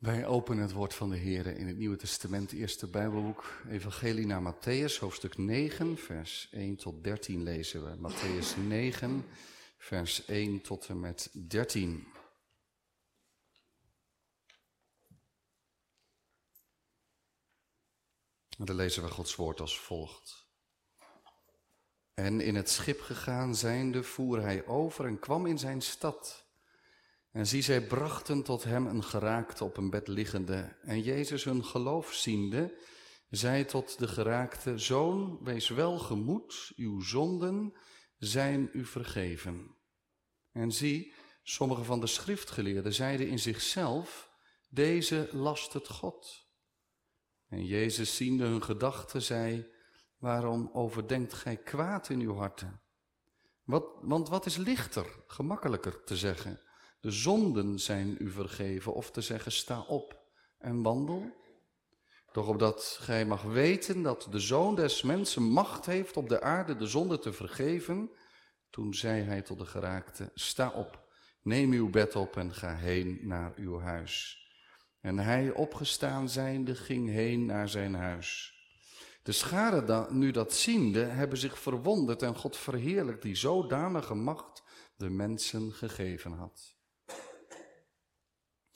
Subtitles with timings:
[0.00, 4.54] Wij openen het woord van de Heer in het Nieuwe Testament, eerste Bijbelboek, Evangelie naar
[4.54, 8.10] Matthäus, hoofdstuk 9, vers 1 tot 13 lezen we.
[8.10, 9.24] Matthäus 9,
[9.78, 12.06] vers 1 tot en met 13.
[18.58, 20.46] En dan lezen we Gods woord als volgt.
[22.14, 26.48] En in het schip gegaan zijnde voer hij over en kwam in zijn stad.
[27.32, 30.76] En zie, zij brachten tot hem een geraakte op een bed liggende.
[30.82, 32.78] En Jezus hun geloof ziende,
[33.28, 37.76] zei tot de geraakte, Zoon, wees welgemoed, uw zonden
[38.18, 39.76] zijn u vergeven.
[40.52, 44.30] En zie, sommige van de schriftgeleerden zeiden in zichzelf,
[44.68, 46.48] deze last het God.
[47.48, 49.70] En Jezus ziende hun gedachten zei,
[50.18, 52.82] waarom overdenkt gij kwaad in uw harten?
[53.64, 56.60] Wat, want wat is lichter, gemakkelijker te zeggen?
[57.00, 60.22] De zonden zijn u vergeven, of te zeggen, sta op
[60.58, 61.38] en wandel.
[62.32, 66.76] Doch opdat gij mag weten dat de Zoon des Mensen macht heeft op de aarde
[66.76, 68.10] de zonde te vergeven,
[68.70, 71.08] toen zei hij tot de geraakte, sta op,
[71.42, 74.38] neem uw bed op en ga heen naar uw huis.
[75.00, 78.58] En hij opgestaan zijnde ging heen naar zijn huis.
[79.22, 84.62] De scharen nu dat ziende hebben zich verwonderd en God verheerlijkt die zodanige macht
[84.96, 86.78] de mensen gegeven had.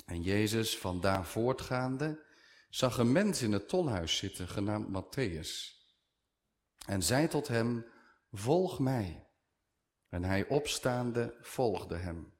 [0.05, 2.23] En Jezus, vandaar voortgaande,
[2.69, 5.83] zag een mens in het tolhuis zitten, genaamd Matthäus.
[6.87, 7.87] En zei tot hem,
[8.33, 9.27] volg mij.
[10.09, 12.33] En hij opstaande volgde hem.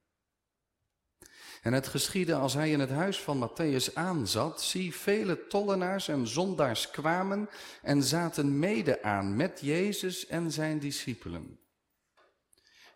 [1.63, 6.27] En het geschiedde als hij in het huis van Matthäus aanzat, zie vele tollenaars en
[6.27, 7.49] zondaars kwamen
[7.83, 11.59] en zaten mede aan met Jezus en zijn discipelen.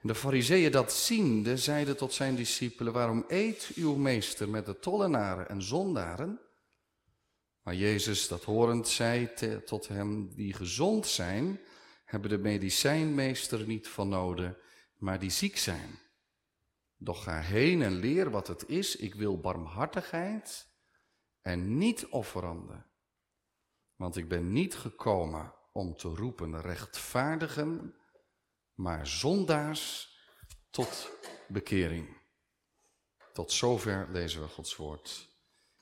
[0.01, 5.49] De fariseeën dat ziende, zeiden tot zijn discipelen, waarom eet uw meester met de tollenaren
[5.49, 6.41] en zondaren?
[7.63, 9.31] Maar Jezus, dat horend, zei
[9.65, 11.61] tot hem, die gezond zijn,
[12.05, 14.57] hebben de medicijnmeester niet van noden,
[14.97, 15.99] maar die ziek zijn.
[16.97, 20.69] Doch ga heen en leer wat het is, ik wil barmhartigheid
[21.41, 22.87] en niet offeranden.
[23.97, 27.95] Want ik ben niet gekomen om te roepen rechtvaardigen,
[28.79, 30.17] maar zondaars
[30.71, 31.11] tot
[31.49, 32.17] bekering.
[33.33, 35.29] Tot zover lezen we Gods woord.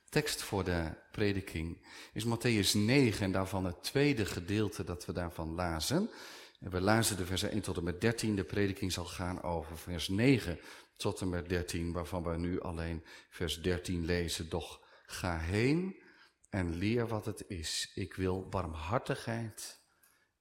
[0.09, 5.55] Tekst voor de prediking is Matthäus 9 en daarvan het tweede gedeelte dat we daarvan
[5.55, 6.11] lazen.
[6.61, 8.37] En we lazen de versen 1 tot en met 13.
[8.37, 10.61] De prediking zal gaan over vers 9
[10.97, 14.49] tot en met 13, waarvan we nu alleen vers 13 lezen.
[14.49, 16.03] Doch ga heen
[16.51, 17.91] en leer wat het is.
[17.95, 19.81] Ik wil barmhartigheid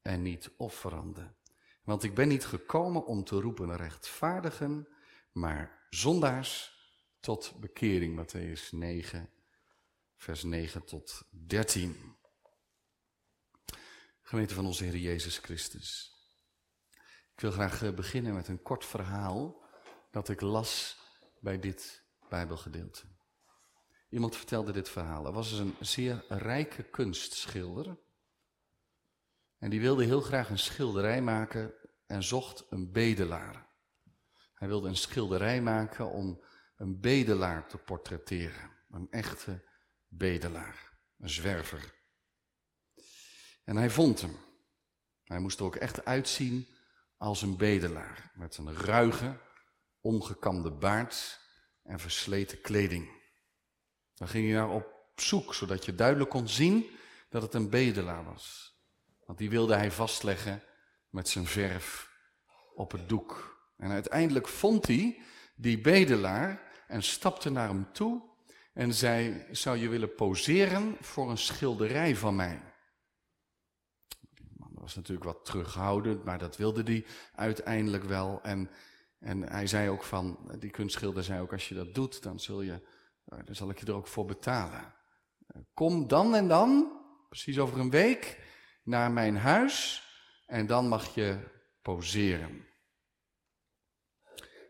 [0.01, 1.35] en niet offeranden.
[1.85, 4.87] Want ik ben niet gekomen om te roepen rechtvaardigen,
[5.31, 6.73] maar zondaars
[7.19, 8.15] tot bekering.
[8.15, 9.29] Matthäus 9,
[10.15, 12.15] vers 9 tot 13.
[14.21, 16.13] Gemeente van onze Heer Jezus Christus.
[17.33, 19.63] Ik wil graag eh, beginnen met een kort verhaal
[20.11, 20.97] dat ik las
[21.39, 23.03] bij dit Bijbelgedeelte.
[24.09, 25.25] Iemand vertelde dit verhaal.
[25.25, 27.97] Er was dus een zeer rijke kunstschilder
[29.65, 31.73] en die wilde heel graag een schilderij maken
[32.07, 33.69] en zocht een bedelaar.
[34.53, 36.43] Hij wilde een schilderij maken om
[36.75, 38.71] een bedelaar te portretteren.
[38.89, 39.67] Een echte
[40.07, 41.93] bedelaar, een zwerver.
[43.63, 44.37] En hij vond hem.
[45.23, 46.67] Hij moest er ook echt uitzien
[47.17, 48.31] als een bedelaar.
[48.35, 49.39] Met een ruige,
[50.01, 51.39] ongekamde baard
[51.83, 53.09] en versleten kleding.
[54.13, 56.97] Dan ging hij naar op zoek, zodat je duidelijk kon zien
[57.29, 58.74] dat het een bedelaar was.
[59.25, 60.63] Want die wilde hij vastleggen
[61.09, 62.13] met zijn verf
[62.75, 63.57] op het doek.
[63.77, 65.21] En uiteindelijk vond hij
[65.55, 68.21] die bedelaar en stapte naar hem toe
[68.73, 72.61] en zei, zou je willen poseren voor een schilderij van mij?
[74.57, 77.05] Dat was natuurlijk wat terughoudend, maar dat wilde hij
[77.35, 78.39] uiteindelijk wel.
[78.43, 78.69] En,
[79.19, 82.61] en hij zei ook van, die kunstschilder zei ook, als je dat doet, dan, zul
[82.61, 82.81] je,
[83.23, 84.93] dan zal ik je er ook voor betalen.
[85.73, 86.91] Kom dan en dan,
[87.29, 88.39] precies over een week,
[88.85, 90.03] naar mijn huis
[90.45, 91.37] en dan mag je
[91.81, 92.65] poseren.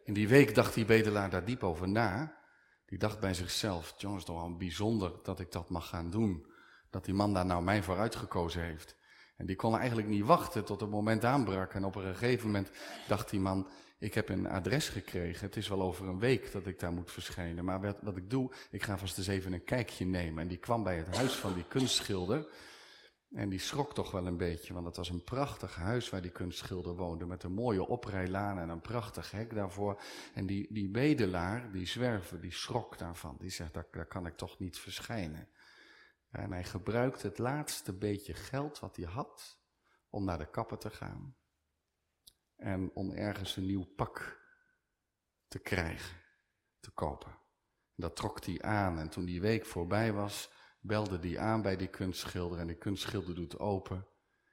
[0.04, 2.44] In die week dacht die bedelaar daar diep over na.
[2.86, 6.46] Die dacht bij zichzelf, jongens, toch wel bijzonder dat ik dat mag gaan doen.
[6.90, 8.96] Dat die man daar nou mij voor uitgekozen heeft.
[9.38, 11.74] En die kon eigenlijk niet wachten tot het moment aanbrak.
[11.74, 12.72] En op een gegeven moment
[13.08, 13.68] dacht die man,
[14.00, 15.46] ik heb een adres gekregen.
[15.46, 17.66] Het is wel over een week dat ik daar moet verschijnen.
[17.66, 20.42] Maar wat, wat ik doe, ik ga vast eens even een kijkje nemen.
[20.42, 22.48] En die kwam bij het huis van die kunstschilder.
[23.32, 26.32] En die schrok toch wel een beetje, want het was een prachtig huis waar die
[26.32, 30.02] kunstschilder woonde, met een mooie oprijlaan en een prachtig hek daarvoor.
[30.34, 33.38] En die, die bedelaar, die zwerver, die schrok daarvan.
[33.40, 35.50] Die zegt, daar, daar kan ik toch niet verschijnen.
[36.30, 39.60] En hij gebruikte het laatste beetje geld wat hij had
[40.10, 41.36] om naar de kapper te gaan.
[42.56, 44.44] En om ergens een nieuw pak
[45.48, 46.22] te krijgen,
[46.80, 47.38] te kopen.
[47.96, 50.52] Dat trok hij aan en toen die week voorbij was,
[50.86, 54.08] belde die aan bij die kunstschilder en die kunstschilder doet open.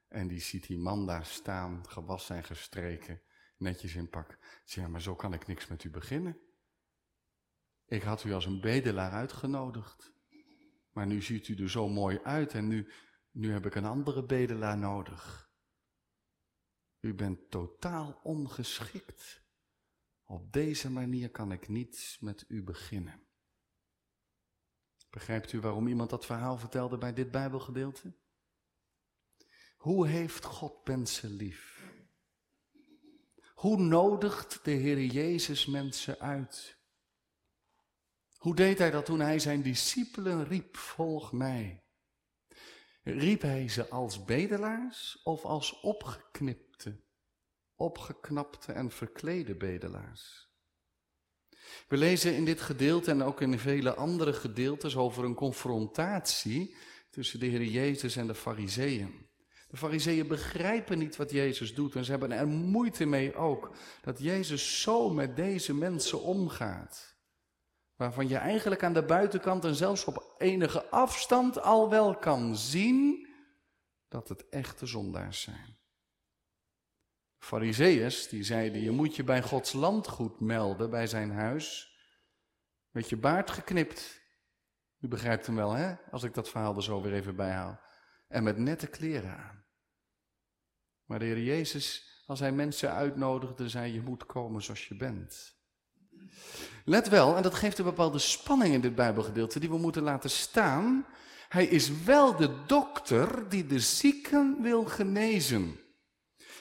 [0.09, 3.23] En die ziet die man daar staan, gewassen en gestreken,
[3.57, 4.39] netjes in pak.
[4.65, 6.41] Zeg, maar zo kan ik niks met u beginnen.
[7.87, 10.13] Ik had u als een bedelaar uitgenodigd.
[10.93, 12.93] Maar nu ziet u er zo mooi uit en nu,
[13.31, 15.51] nu heb ik een andere bedelaar nodig.
[17.01, 19.43] U bent totaal ongeschikt.
[20.25, 23.27] Op deze manier kan ik niets met u beginnen.
[25.13, 28.13] Begrijpt u waarom iemand dat verhaal vertelde bij dit Bijbelgedeelte?
[29.77, 31.91] Hoe heeft God mensen lief?
[33.55, 36.79] Hoe nodigt de Heer Jezus mensen uit?
[38.37, 41.85] Hoe deed hij dat toen hij zijn discipelen riep, volg mij?
[43.03, 47.01] Riep hij ze als bedelaars of als opgeknipte,
[47.75, 50.52] opgeknapte en verklede bedelaars?
[51.89, 56.77] We lezen in dit gedeelte en ook in vele andere gedeeltes over een confrontatie
[57.11, 59.31] tussen de Heer Jezus en de Fariseeën.
[59.69, 64.19] De Fariseeën begrijpen niet wat Jezus doet en ze hebben er moeite mee ook dat
[64.19, 67.17] Jezus zo met deze mensen omgaat.
[67.97, 73.29] Waarvan je eigenlijk aan de buitenkant en zelfs op enige afstand al wel kan zien
[74.09, 75.72] dat het echte zondaars zijn.
[77.43, 81.97] Fariseeërs die zeiden, je moet je bij Gods landgoed melden, bij zijn huis,
[82.91, 84.21] met je baard geknipt.
[85.01, 85.95] U begrijpt hem wel, hè?
[86.11, 87.81] Als ik dat verhaal er zo weer even bijhaal.
[88.29, 89.65] En met nette kleren aan.
[91.05, 95.57] Maar de Heer Jezus, als hij mensen uitnodigde, zei, je moet komen zoals je bent.
[96.85, 100.31] Let wel, en dat geeft een bepaalde spanning in dit Bijbelgedeelte die we moeten laten
[100.31, 101.07] staan.
[101.49, 105.82] Hij is wel de dokter die de zieken wil genezen.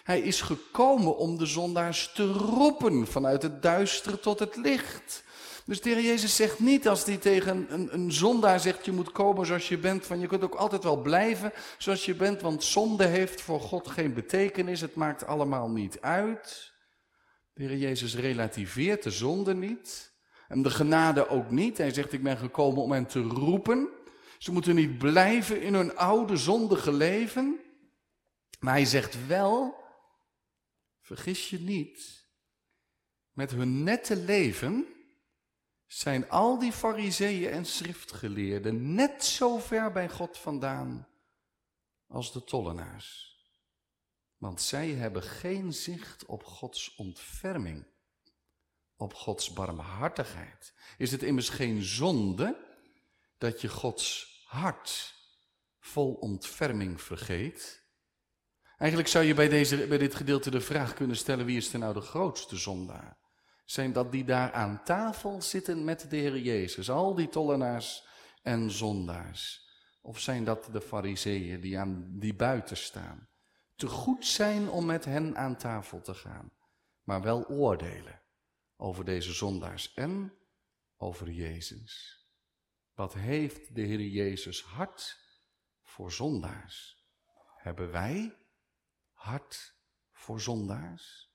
[0.03, 5.23] Hij is gekomen om de zondaars te roepen vanuit het duister tot het licht.
[5.65, 9.11] Dus de Heer Jezus zegt niet als hij tegen een, een zondaar zegt, je moet
[9.11, 12.63] komen zoals je bent, van je kunt ook altijd wel blijven zoals je bent, want
[12.63, 16.73] zonde heeft voor God geen betekenis, het maakt allemaal niet uit.
[17.53, 20.13] De Jezus relativeert de zonde niet
[20.47, 21.77] en de genade ook niet.
[21.77, 23.89] Hij zegt, ik ben gekomen om hen te roepen.
[24.37, 27.59] Ze moeten niet blijven in hun oude zondige leven.
[28.59, 29.80] Maar hij zegt wel,
[31.11, 32.27] Vergis je niet,
[33.31, 34.87] met hun nette leven
[35.85, 41.07] zijn al die fariseeën en schriftgeleerden net zo ver bij God vandaan
[42.07, 43.39] als de tollenaars.
[44.37, 47.85] Want zij hebben geen zicht op Gods ontferming,
[48.95, 50.73] op Gods barmhartigheid.
[50.97, 52.77] Is het immers geen zonde
[53.37, 55.15] dat je Gods hart
[55.79, 57.80] vol ontferming vergeet?
[58.81, 61.79] Eigenlijk zou je bij, deze, bij dit gedeelte de vraag kunnen stellen, wie is er
[61.79, 63.17] nou de grootste zondaar?
[63.65, 68.07] Zijn dat die daar aan tafel zitten met de Heer Jezus, al die tollenaars
[68.41, 69.69] en zondaars?
[70.01, 73.29] Of zijn dat de fariseeën die, aan, die buiten staan?
[73.75, 76.51] Te goed zijn om met hen aan tafel te gaan,
[77.03, 78.21] maar wel oordelen
[78.77, 80.33] over deze zondaars en
[80.97, 82.25] over Jezus.
[82.93, 85.19] Wat heeft de Heer Jezus hart
[85.81, 87.05] voor zondaars?
[87.57, 88.39] Hebben wij
[89.21, 89.75] hart
[90.11, 91.31] voor zondaars?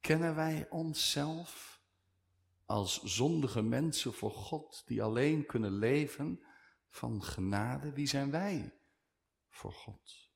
[0.00, 1.82] Kennen wij onszelf
[2.64, 6.44] als zondige mensen voor God die alleen kunnen leven
[6.88, 7.92] van genade?
[7.92, 8.78] Wie zijn wij
[9.48, 10.30] voor God?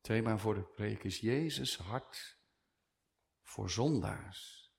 [0.00, 2.38] Thema voor de preek is Jezus hart
[3.42, 4.72] voor zondaars.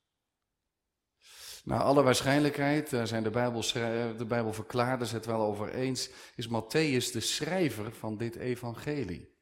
[1.63, 7.19] Naar alle waarschijnlijkheid, daar zijn de, de Bijbelverklaarders het wel over eens, is Matthäus de
[7.19, 9.32] schrijver van dit evangelie.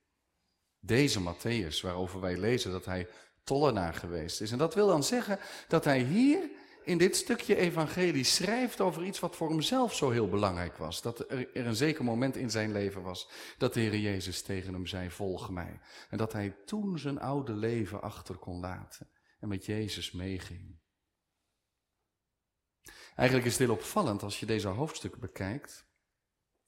[0.81, 3.07] Deze Matthäus, waarover wij lezen dat hij
[3.43, 4.51] tollenaar geweest is.
[4.51, 6.49] En dat wil dan zeggen dat hij hier
[6.83, 11.01] in dit stukje evangelie schrijft over iets wat voor hemzelf zo heel belangrijk was.
[11.01, 14.85] Dat er, een zeker moment in zijn leven was dat de Heer Jezus tegen hem
[14.85, 15.79] zei, volg mij.
[16.09, 19.09] En dat hij toen zijn oude leven achter kon laten
[19.39, 20.79] en met Jezus meeging.
[23.15, 25.85] Eigenlijk is het heel opvallend als je deze hoofdstuk bekijkt.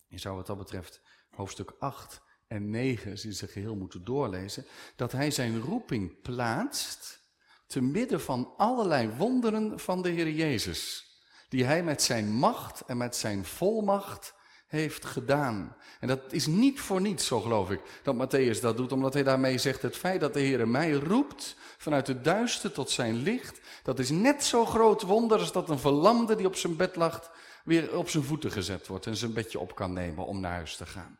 [0.07, 2.21] Je zou wat dat betreft hoofdstuk 8
[2.53, 7.21] en 9 in zijn geheel moeten doorlezen, dat hij zijn roeping plaatst
[7.67, 11.05] te midden van allerlei wonderen van de Heer Jezus,
[11.49, 14.33] die hij met zijn macht en met zijn volmacht
[14.67, 15.75] heeft gedaan.
[15.99, 19.23] En dat is niet voor niets, zo geloof ik, dat Matthäus dat doet, omdat hij
[19.23, 23.59] daarmee zegt: het feit dat de Heer mij roept vanuit het duister tot zijn licht,
[23.83, 27.31] dat is net zo groot wonder als dat een verlamde die op zijn bed lag
[27.63, 30.75] weer op zijn voeten gezet wordt en zijn bedje op kan nemen om naar huis
[30.75, 31.17] te gaan.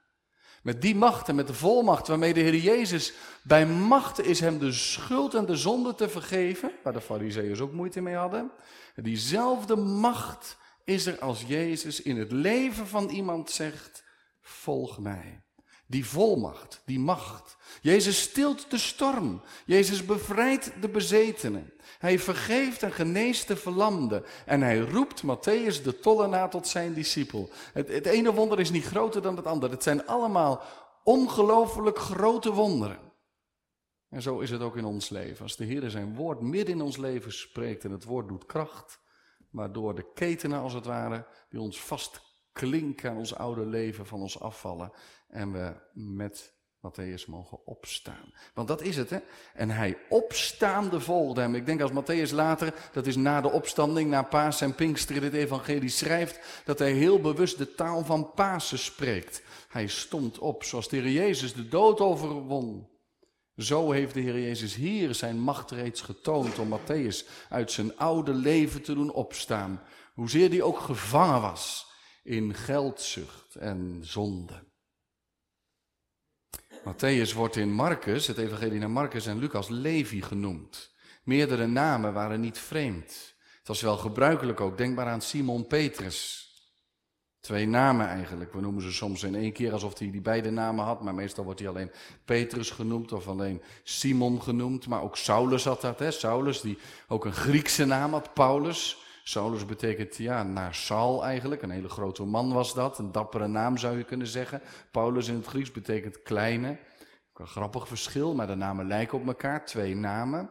[0.64, 4.60] Met die macht en met de volmacht waarmee de Heer Jezus bij macht is hem
[4.60, 8.52] de schuld en de zonde te vergeven, waar de fariseeërs ook moeite mee hadden.
[8.96, 14.04] Diezelfde macht is er als Jezus in het leven van iemand zegt,
[14.42, 15.44] volg mij.
[15.88, 17.58] Die volmacht, die macht.
[17.82, 19.42] Jezus stilt de storm.
[19.66, 21.73] Jezus bevrijdt de bezetenen.
[22.04, 24.24] Hij vergeeft en geneest de verlamden.
[24.46, 27.50] En hij roept Matthäus de tollenaar tot zijn discipel.
[27.74, 29.74] Het, het ene wonder is niet groter dan het andere.
[29.74, 30.62] Het zijn allemaal
[31.04, 33.00] ongelooflijk grote wonderen.
[34.10, 35.44] En zo is het ook in ons leven.
[35.44, 39.00] Als de Heer zijn woord midden in ons leven spreekt en het woord doet kracht,
[39.50, 44.40] waardoor de ketenen als het ware die ons vastklinken aan ons oude leven van ons
[44.40, 44.92] afvallen
[45.28, 46.53] en we met
[46.84, 48.34] Matthäus mogen opstaan.
[48.54, 49.18] Want dat is het, hè?
[49.54, 51.56] En hij opstaande volgde hem.
[51.56, 55.34] Ik denk als Matthäus later, dat is na de opstanding, na Paas en Pinkster dit
[55.34, 59.42] evangelie schrijft, dat hij heel bewust de taal van Pasen spreekt.
[59.68, 62.88] Hij stond op, zoals de Heer Jezus de dood overwon.
[63.58, 68.34] Zo heeft de Heer Jezus hier zijn macht reeds getoond om Matthäus uit zijn oude
[68.34, 69.82] leven te doen opstaan.
[70.14, 71.92] Hoezeer hij ook gevangen was
[72.24, 74.72] in geldzucht en zonde.
[76.84, 80.92] Matthäus wordt in Marcus, het evangelie naar Marcus en Lucas, Levi genoemd.
[81.24, 83.36] Meerdere namen waren niet vreemd.
[83.58, 84.78] Het was wel gebruikelijk ook.
[84.78, 86.48] Denk maar aan Simon Petrus.
[87.40, 88.54] Twee namen eigenlijk.
[88.54, 91.44] We noemen ze soms in één keer alsof hij die beide namen had, maar meestal
[91.44, 91.92] wordt hij alleen
[92.26, 94.88] Petrus genoemd of alleen Simon genoemd.
[94.88, 96.12] Maar ook Saulus had dat, hè?
[96.12, 99.03] Saulus, die ook een Griekse naam had, Paulus.
[99.24, 101.62] Saulus betekent ja, naar Saul eigenlijk.
[101.62, 102.98] Een hele grote man was dat.
[102.98, 104.62] Een dappere naam zou je kunnen zeggen.
[104.92, 106.78] Paulus in het Grieks betekent kleine.
[107.34, 109.66] een grappig verschil, maar de namen lijken op elkaar.
[109.66, 110.50] Twee namen.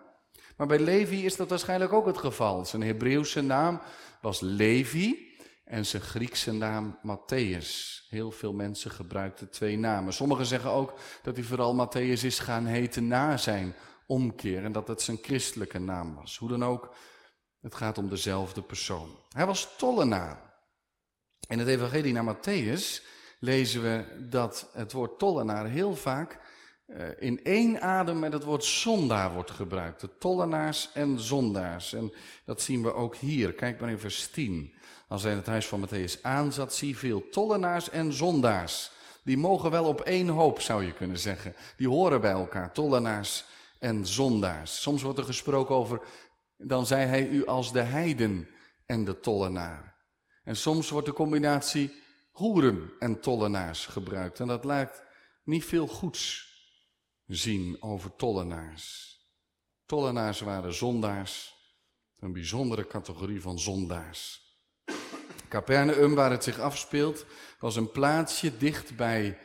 [0.57, 2.65] Maar bij Levi is dat waarschijnlijk ook het geval.
[2.65, 3.81] Zijn Hebreeuwse naam
[4.21, 5.31] was Levi
[5.65, 8.03] en zijn Griekse naam Matthäus.
[8.09, 10.13] Heel veel mensen gebruikten twee namen.
[10.13, 13.75] Sommigen zeggen ook dat hij vooral Matthäus is gaan heten na zijn
[14.07, 16.37] omkeer en dat het zijn christelijke naam was.
[16.37, 16.95] Hoe dan ook,
[17.63, 19.17] het gaat om dezelfde persoon.
[19.29, 20.41] Hij was tollenaar.
[21.49, 23.05] In het evangelie naar Matthäus
[23.39, 26.39] lezen we dat het woord tollenaar heel vaak
[26.87, 30.01] eh, in één adem met het woord zondaar wordt gebruikt.
[30.01, 31.93] De tollenaars en zondaars.
[31.93, 32.13] En
[32.45, 33.53] dat zien we ook hier.
[33.53, 34.75] Kijk maar in vers 10.
[35.09, 38.91] Als hij in het huis van Matthäus aanzat, zie veel tollenaars en zondaars.
[39.25, 41.55] Die mogen wel op één hoop, zou je kunnen zeggen.
[41.77, 43.45] Die horen bij elkaar, tollenaars
[43.79, 44.83] en zondaars.
[44.83, 46.01] Soms wordt er gesproken over
[46.65, 48.49] dan zei hij u als de heiden
[48.87, 49.97] en de tollenaar.
[50.45, 54.41] En soms wordt de combinatie hoeren en tollenaars gebruikt.
[54.41, 55.03] En dat laat
[55.45, 56.51] niet veel goeds
[57.27, 59.17] zien over tollenaars.
[59.87, 61.55] Tollenaars waren zondaars,
[62.19, 64.41] een bijzondere categorie van zondaars.
[65.49, 67.27] Capernaum, waar het zich afspeelt,
[67.59, 69.39] was een plaatsje dicht bij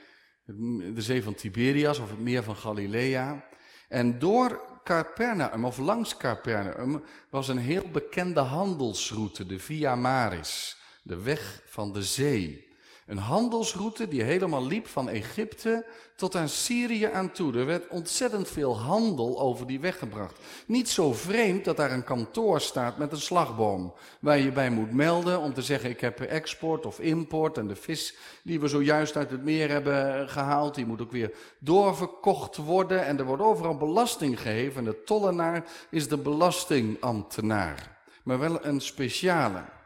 [0.94, 3.50] de zee van Tiberias of het meer van Galilea.
[3.88, 11.22] En door Capernaum, of langs Capernaum, was een heel bekende handelsroute, de Via Maris, de
[11.22, 12.67] weg van de zee.
[13.08, 15.86] Een handelsroute die helemaal liep van Egypte
[16.16, 17.58] tot aan Syrië aan toe.
[17.58, 20.40] Er werd ontzettend veel handel over die weg gebracht.
[20.66, 23.94] Niet zo vreemd dat daar een kantoor staat met een slagboom.
[24.20, 27.58] Waar je bij moet melden om te zeggen ik heb export of import.
[27.58, 31.34] En de vis die we zojuist uit het meer hebben gehaald, die moet ook weer
[31.60, 33.06] doorverkocht worden.
[33.06, 34.78] En er wordt overal belasting geheven.
[34.78, 37.98] En de tollenaar is de belastingambtenaar.
[38.24, 39.77] Maar wel een speciale.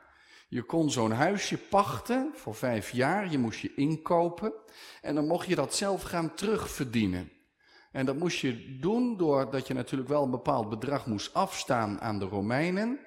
[0.54, 4.54] Je kon zo'n huisje pachten voor vijf jaar, je moest je inkopen
[5.02, 7.32] en dan mocht je dat zelf gaan terugverdienen.
[7.92, 12.20] En dat moest je doen doordat je natuurlijk wel een bepaald bedrag moest afstaan aan
[12.20, 13.00] de Romeinen.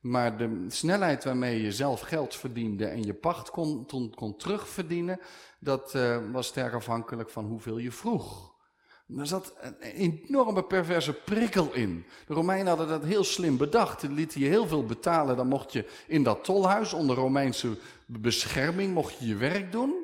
[0.00, 5.20] Maar de snelheid waarmee je zelf geld verdiende en je pacht kon, kon, terugverdienen,
[5.60, 8.56] dat uh, was sterk afhankelijk van hoeveel je vroeg.
[9.16, 12.06] Er zat een enorme perverse prikkel in.
[12.26, 14.00] De Romeinen hadden dat heel slim bedacht.
[14.00, 15.36] Die lieten je heel veel betalen.
[15.36, 19.94] Dan mocht je in dat tolhuis onder Romeinse bescherming mocht je, je werk doen.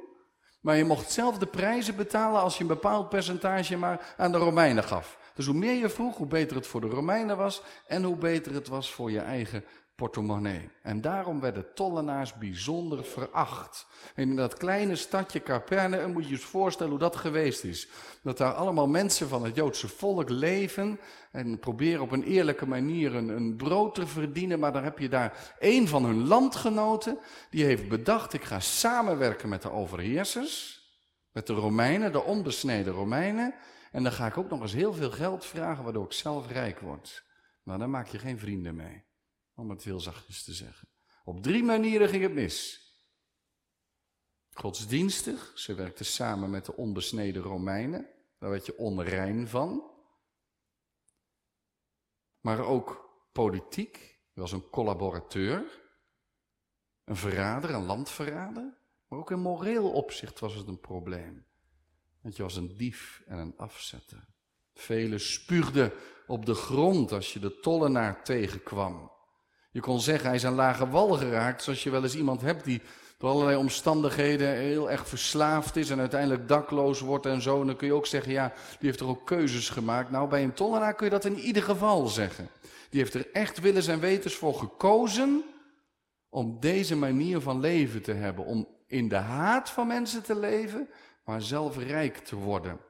[0.60, 4.38] Maar je mocht zelf de prijzen betalen als je een bepaald percentage maar aan de
[4.38, 5.18] Romeinen gaf.
[5.34, 8.54] Dus hoe meer je vroeg, hoe beter het voor de Romeinen was en hoe beter
[8.54, 9.64] het was voor je eigen
[9.96, 10.70] portemonnee.
[10.82, 13.86] En daarom werden tollenaars bijzonder veracht.
[14.14, 17.88] In dat kleine stadje Capernaum moet je je voorstellen hoe dat geweest is.
[18.22, 21.00] Dat daar allemaal mensen van het Joodse volk leven
[21.32, 24.58] en proberen op een eerlijke manier een, brood te verdienen.
[24.58, 27.18] Maar dan heb je daar een van hun landgenoten,
[27.50, 30.82] die heeft bedacht, ik ga samenwerken met de overheersers,
[31.32, 33.54] met de Romeinen, de onbesneden Romeinen.
[33.92, 36.80] En dan ga ik ook nog eens heel veel geld vragen, waardoor ik zelf rijk
[36.80, 37.24] word.
[37.62, 39.04] Maar dan maak je geen vrienden mee
[39.54, 40.88] om het heel zachtjes te zeggen.
[41.24, 42.82] Op drie manieren ging het mis.
[44.50, 48.08] Godsdienstig, ze werkten samen met de onbesneden Romeinen,
[48.38, 49.90] daar werd je onrein van.
[52.40, 55.82] Maar ook politiek, je was een collaborateur,
[57.04, 58.78] een verrader, een landverrader.
[59.08, 61.46] Maar ook in moreel opzicht was het een probleem.
[62.20, 64.26] Want je was een dief en een afzetter.
[64.74, 65.92] Velen spuugden
[66.26, 69.12] op de grond als je de tollenaar tegenkwam.
[69.74, 72.64] Je kon zeggen, hij is aan lage wal geraakt, zoals je wel eens iemand hebt
[72.64, 72.82] die
[73.18, 77.64] door allerlei omstandigheden heel erg verslaafd is en uiteindelijk dakloos wordt en zo.
[77.64, 80.10] dan kun je ook zeggen, ja, die heeft er ook keuzes gemaakt.
[80.10, 82.48] Nou, bij een tollenaar kun je dat in ieder geval zeggen.
[82.90, 85.42] Die heeft er echt willens en wetens voor gekozen
[86.28, 88.44] om deze manier van leven te hebben.
[88.44, 90.88] Om in de haat van mensen te leven,
[91.24, 92.80] maar zelf rijk te worden.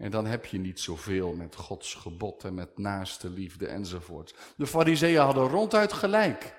[0.00, 4.34] En dan heb je niet zoveel met Gods gebod en met naaste liefde enzovoort.
[4.56, 6.54] De fariseeën hadden ronduit gelijk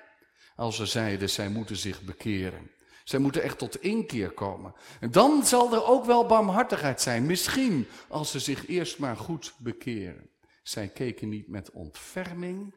[0.56, 2.70] als ze zeiden, zij moeten zich bekeren.
[3.04, 4.74] Zij moeten echt tot inkeer komen.
[5.00, 7.26] En dan zal er ook wel barmhartigheid zijn.
[7.26, 10.30] Misschien als ze zich eerst maar goed bekeren.
[10.62, 12.74] Zij keken niet met ontferming,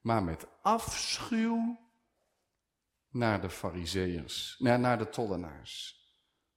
[0.00, 1.78] maar met afschuw
[3.10, 6.04] naar de fariseeërs, naar de tollenaars.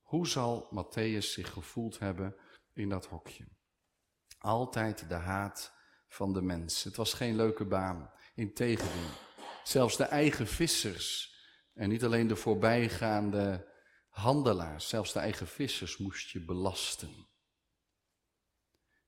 [0.01, 2.35] Hoe zal Matthäus zich gevoeld hebben
[2.79, 3.47] in dat hokje.
[4.37, 5.73] Altijd de haat
[6.07, 6.83] van de mens.
[6.83, 8.11] Het was geen leuke baan.
[8.35, 9.09] Integendeel.
[9.63, 11.35] Zelfs de eigen vissers
[11.73, 13.67] en niet alleen de voorbijgaande
[14.09, 17.27] handelaars, zelfs de eigen vissers moest je belasten.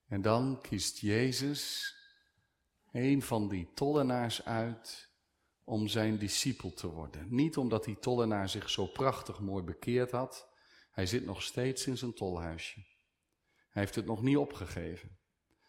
[0.08, 1.96] En dan kiest Jezus
[2.92, 5.10] een van die tollenaars uit
[5.64, 7.28] om zijn discipel te worden.
[7.30, 10.50] Niet omdat die tollenaar zich zo prachtig mooi bekeerd had.
[10.92, 12.91] Hij zit nog steeds in zijn tolhuisje.
[13.72, 15.18] Hij heeft het nog niet opgegeven.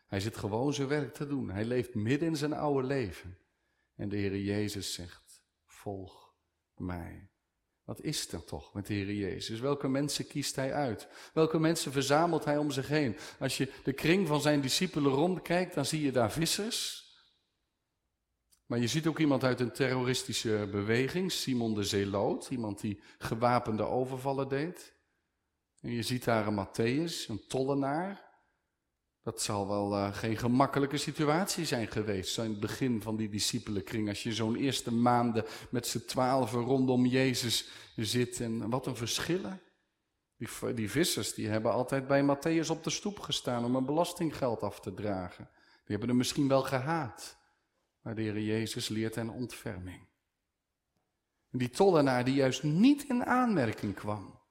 [0.06, 1.50] Hij zit gewoon zijn werk te doen.
[1.50, 3.38] Hij leeft midden in zijn oude leven.
[3.97, 6.35] En de Heer Jezus zegt, volg
[6.76, 7.30] mij.
[7.85, 9.61] Wat is er toch met de Heer Jezus?
[9.61, 11.09] Welke mensen kiest Hij uit?
[11.35, 13.16] Welke mensen verzamelt Hij om zich heen?
[13.38, 17.06] Als je de kring van zijn discipelen rondkijkt, dan zie je daar vissers.
[18.67, 23.82] Maar je ziet ook iemand uit een terroristische beweging, Simon de Zeeloot, iemand die gewapende
[23.82, 24.95] overvallen deed.
[25.82, 28.30] En je ziet daar een Matthäus, een tollenaar.
[29.23, 33.28] Dat zal wel uh, geen gemakkelijke situatie zijn geweest, zo in het begin van die
[33.28, 34.08] discipelenkring.
[34.08, 38.40] Als je zo'n eerste maanden met z'n twaalfen rondom Jezus zit.
[38.40, 39.60] En wat een verschillen.
[40.75, 44.80] Die, vissers die hebben altijd bij Matthäus op de stoep gestaan om een belastinggeld af
[44.80, 45.49] te dragen.
[45.54, 47.36] Die hebben hem misschien wel gehaat.
[48.00, 50.08] Maar de Jezus leert hen ontferming.
[51.50, 54.42] Die tollenaar die juist niet in aanmerking kwam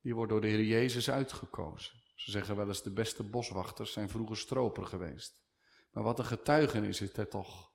[0.00, 2.02] die wordt door de Heer Jezus uitgekozen.
[2.14, 5.42] Ze zeggen wel eens de beste boswachters zijn vroeger stroper geweest.
[5.90, 7.72] Maar wat een getuigenis is het toch.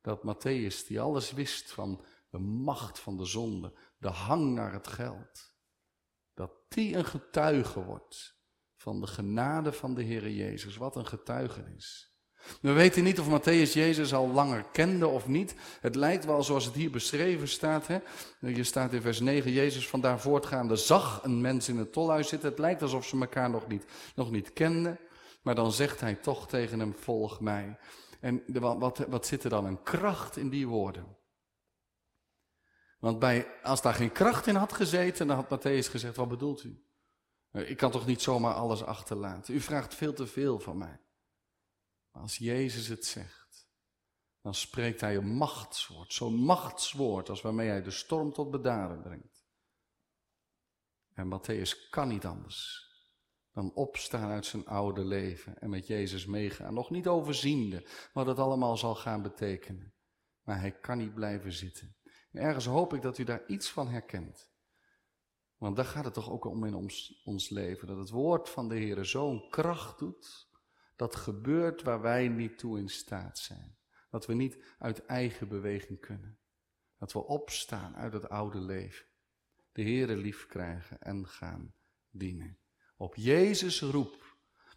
[0.00, 4.86] Dat Matthäus, die alles wist van de macht van de zonde, de hang naar het
[4.86, 5.54] geld,
[6.34, 8.36] dat die een getuige wordt
[8.76, 10.76] van de genade van de Heer Jezus.
[10.76, 12.15] Wat een getuigenis.
[12.60, 15.54] We weten niet of Matthäus Jezus al langer kende of niet.
[15.80, 17.86] Het lijkt wel zoals het hier beschreven staat.
[17.86, 17.98] Hè?
[18.38, 22.28] Je staat in vers 9, Jezus van daar voortgaande zag een mens in het tolhuis
[22.28, 22.48] zitten.
[22.48, 24.98] Het lijkt alsof ze elkaar nog niet, nog niet kenden.
[25.42, 27.78] Maar dan zegt hij toch tegen hem, volg mij.
[28.20, 31.16] En de, wat, wat zit er dan een kracht in die woorden?
[32.98, 36.64] Want bij, als daar geen kracht in had gezeten, dan had Matthäus gezegd, wat bedoelt
[36.64, 36.80] u?
[37.52, 39.54] Ik kan toch niet zomaar alles achterlaten?
[39.54, 41.00] U vraagt veel te veel van mij.
[42.16, 43.68] Als Jezus het zegt,
[44.40, 46.12] dan spreekt hij een machtswoord.
[46.12, 49.46] Zo'n machtswoord als waarmee hij de storm tot bedaren brengt.
[51.12, 52.84] En Matthäus kan niet anders
[53.52, 56.74] dan opstaan uit zijn oude leven en met Jezus meegaan.
[56.74, 59.94] Nog niet overziende wat het allemaal zal gaan betekenen.
[60.42, 61.96] Maar hij kan niet blijven zitten.
[62.32, 64.50] En ergens hoop ik dat u daar iets van herkent.
[65.56, 67.86] Want daar gaat het toch ook om in ons, ons leven.
[67.86, 70.45] Dat het woord van de Heer zo'n kracht doet
[70.96, 73.76] dat gebeurt waar wij niet toe in staat zijn.
[74.10, 76.38] Dat we niet uit eigen beweging kunnen.
[76.98, 79.06] Dat we opstaan uit het oude leven.
[79.72, 81.74] De Heere lief krijgen en gaan
[82.10, 82.58] dienen.
[82.96, 84.36] Op Jezus roep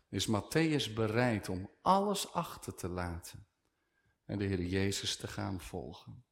[0.09, 3.47] is Matthäus bereid om alles achter te laten
[4.25, 6.25] en de Heer Jezus te gaan volgen.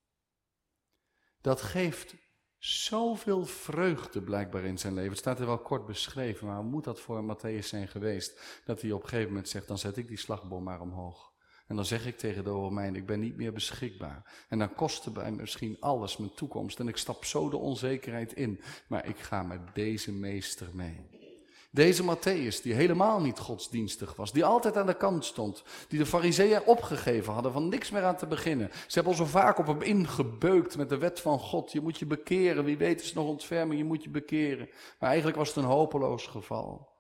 [1.42, 2.16] Dat geeft
[2.58, 5.10] zoveel vreugde blijkbaar in zijn leven.
[5.10, 8.62] Het staat er wel kort beschreven, maar moet dat voor Matthäus zijn geweest?
[8.66, 11.36] Dat hij op een gegeven moment zegt, dan zet ik die slagboom maar omhoog.
[11.68, 14.46] En dan zeg ik tegen de Romein, ik ben niet meer beschikbaar.
[14.50, 16.80] En dan kostte bij misschien alles, mijn toekomst.
[16.80, 18.62] En ik stap zo de onzekerheid in.
[18.88, 21.27] Maar ik ga met deze meester mee.
[21.70, 26.06] Deze Matthäus, die helemaal niet godsdienstig was, die altijd aan de kant stond, die de
[26.06, 28.70] fariseeën opgegeven hadden van niks meer aan te beginnen.
[28.72, 31.72] Ze hebben al zo vaak op hem ingebeukt met de wet van God.
[31.72, 34.70] Je moet je bekeren, wie weet is nog ontferming, je moet je bekeren.
[35.00, 36.96] Maar eigenlijk was het een hopeloos geval.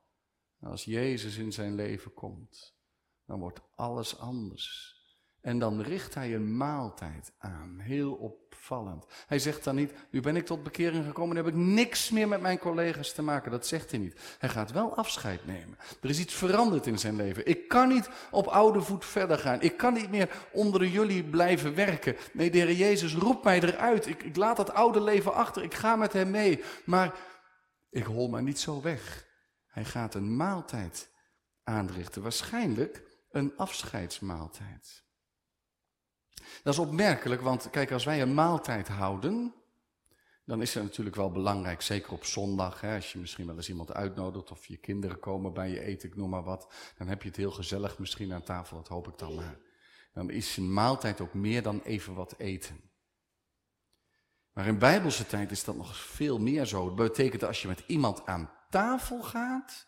[0.61, 2.75] als Jezus in zijn leven komt,
[3.25, 4.96] dan wordt alles anders.
[5.47, 9.05] En dan richt hij een maaltijd aan, heel opvallend.
[9.27, 12.27] Hij zegt dan niet, nu ben ik tot bekering gekomen en heb ik niks meer
[12.27, 13.51] met mijn collega's te maken.
[13.51, 14.35] Dat zegt hij niet.
[14.37, 15.77] Hij gaat wel afscheid nemen.
[16.01, 17.45] Er is iets veranderd in zijn leven.
[17.45, 19.61] Ik kan niet op oude voet verder gaan.
[19.61, 22.15] Ik kan niet meer onder jullie blijven werken.
[22.33, 24.07] Nee, de Heer Jezus roept mij eruit.
[24.07, 25.63] Ik, ik laat dat oude leven achter.
[25.63, 26.63] Ik ga met hem mee.
[26.85, 27.15] Maar
[27.89, 29.27] ik hol maar niet zo weg.
[29.67, 31.11] Hij gaat een maaltijd
[31.63, 32.21] aanrichten.
[32.21, 35.05] Waarschijnlijk een afscheidsmaaltijd.
[36.63, 39.53] Dat is opmerkelijk, want kijk, als wij een maaltijd houden,
[40.45, 43.69] dan is het natuurlijk wel belangrijk, zeker op zondag, hè, als je misschien wel eens
[43.69, 47.21] iemand uitnodigt of je kinderen komen bij je eten, ik noem maar wat, dan heb
[47.21, 49.57] je het heel gezellig misschien aan tafel, dat hoop ik dan maar.
[50.13, 52.81] Dan is een maaltijd ook meer dan even wat eten.
[54.53, 56.85] Maar in bijbelse tijd is dat nog veel meer zo.
[56.85, 59.87] Dat betekent dat als je met iemand aan tafel gaat,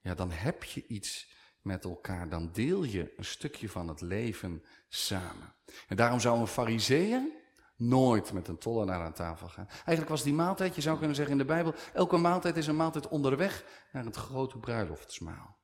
[0.00, 4.64] ja, dan heb je iets met elkaar, dan deel je een stukje van het leven
[4.88, 5.54] samen.
[5.88, 7.22] En daarom zou een fariseer
[7.76, 9.68] nooit met een tollenaar aan tafel gaan.
[9.68, 12.76] Eigenlijk was die maaltijd, je zou kunnen zeggen in de Bijbel, elke maaltijd is een
[12.76, 15.58] maaltijd onderweg naar het grote bruiloftsmaal.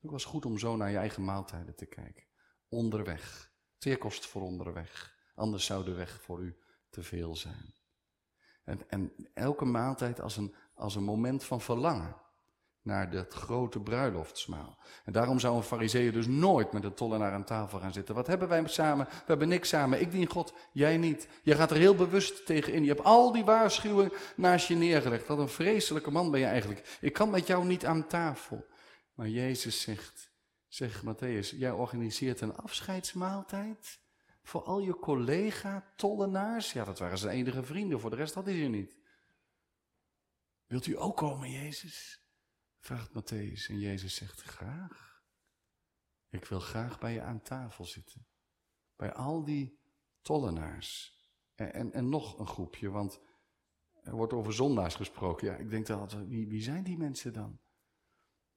[0.00, 2.24] Het was goed om zo naar je eigen maaltijden te kijken.
[2.68, 3.52] Onderweg.
[3.78, 5.18] Zeer kost voor onderweg.
[5.34, 6.58] Anders zou de weg voor u
[6.90, 7.74] te veel zijn.
[8.64, 12.16] En, en elke maaltijd als een, als een moment van verlangen
[12.82, 14.78] naar dat grote bruiloftsmaal.
[15.04, 18.14] En daarom zou een fariseer dus nooit met een tollenaar aan tafel gaan zitten.
[18.14, 19.06] Wat hebben wij samen?
[19.06, 20.00] We hebben niks samen.
[20.00, 21.28] Ik dien God, jij niet.
[21.42, 22.82] Je gaat er heel bewust tegen in.
[22.82, 25.26] Je hebt al die waarschuwingen naast je neergelegd.
[25.26, 26.98] Wat een vreselijke man ben je eigenlijk.
[27.00, 28.66] Ik kan met jou niet aan tafel.
[29.14, 30.30] Maar Jezus zegt,
[30.68, 33.98] zeg Matthäus, jij organiseert een afscheidsmaaltijd
[34.42, 36.72] voor al je collega-tollenaars.
[36.72, 38.96] Ja, dat waren zijn enige vrienden, voor de rest hij ze niet.
[40.66, 42.19] Wilt u ook komen, Jezus?
[42.80, 45.22] Vraagt Matthäus en Jezus zegt graag.
[46.28, 48.26] Ik wil graag bij je aan tafel zitten.
[48.96, 49.78] Bij al die
[50.20, 51.18] tollenaars.
[51.54, 53.20] En, en, en nog een groepje, want
[54.02, 55.46] er wordt over zondaars gesproken.
[55.46, 57.60] Ja, ik denk dat, wie, wie zijn die mensen dan?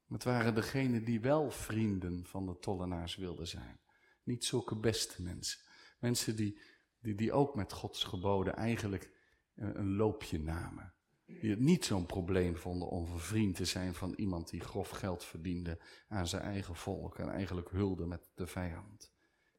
[0.07, 3.79] Het waren degenen die wel vrienden van de tollenaars wilden zijn.
[4.23, 5.59] Niet zulke beste mensen.
[5.99, 6.61] Mensen die,
[6.99, 9.11] die, die ook met Gods geboden eigenlijk
[9.55, 10.93] een, een loopje namen.
[11.41, 15.23] Die het niet zo'n probleem vonden om vervriend te zijn van iemand die grof geld
[15.23, 19.13] verdiende aan zijn eigen volk en eigenlijk hulde met de vijand.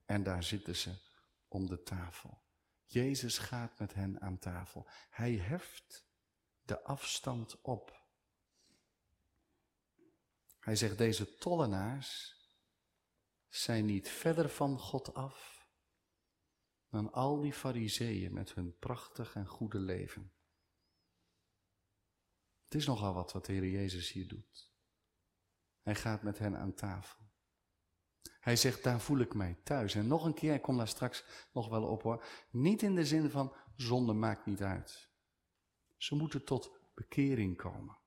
[0.05, 0.95] En daar zitten ze
[1.49, 2.43] om de tafel.
[2.85, 4.89] Jezus gaat met hen aan tafel.
[5.11, 6.07] Hij heft
[6.63, 8.03] de afstand op.
[10.61, 12.37] Hij zegt, deze tollenaars
[13.49, 15.55] zijn niet verder van God af
[16.95, 20.33] dan al die fariseeën met hun prachtig en goede leven.
[22.75, 24.73] Het is nogal wat wat de Heer Jezus hier doet.
[25.83, 27.25] Hij gaat met hen aan tafel.
[28.41, 29.95] Hij zegt, daar voel ik mij thuis.
[29.95, 32.25] En nog een keer, ik kom daar straks nog wel op hoor.
[32.51, 35.11] Niet in de zin van, zonde maakt niet uit.
[35.97, 37.99] Ze moeten tot bekering komen.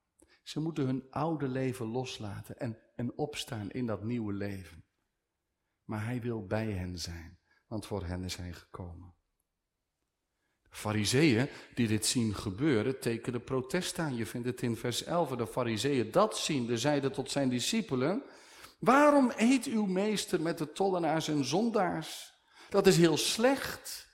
[0.43, 4.86] Ze moeten hun oude leven loslaten en, en opstaan in dat nieuwe leven.
[5.84, 9.16] Maar hij wil bij hen zijn, want voor hen is hij gekomen.
[10.69, 14.15] Fariseeën die dit zien gebeuren, tekenen protest aan.
[14.15, 15.30] Je vindt het in vers 11.
[15.30, 18.23] De fariseeën dat zien, zeiden tot zijn discipelen,
[18.80, 22.34] waarom eet uw meester met de tollenaars en zondaars?
[22.69, 24.08] Dat is heel slecht.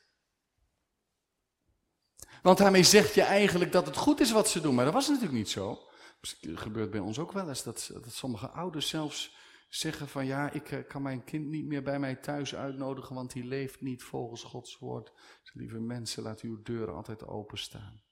[2.42, 5.08] Want daarmee zeg je eigenlijk dat het goed is wat ze doen, maar dat was
[5.08, 5.88] natuurlijk niet zo.
[6.22, 9.36] Het gebeurt bij ons ook wel eens dat, dat sommige ouders zelfs
[9.76, 13.32] zeggen van ja, ik eh, kan mijn kind niet meer bij mij thuis uitnodigen, want
[13.32, 15.12] die leeft niet volgens Gods woord.
[15.42, 18.04] Dus lieve mensen, laat uw deuren altijd openstaan.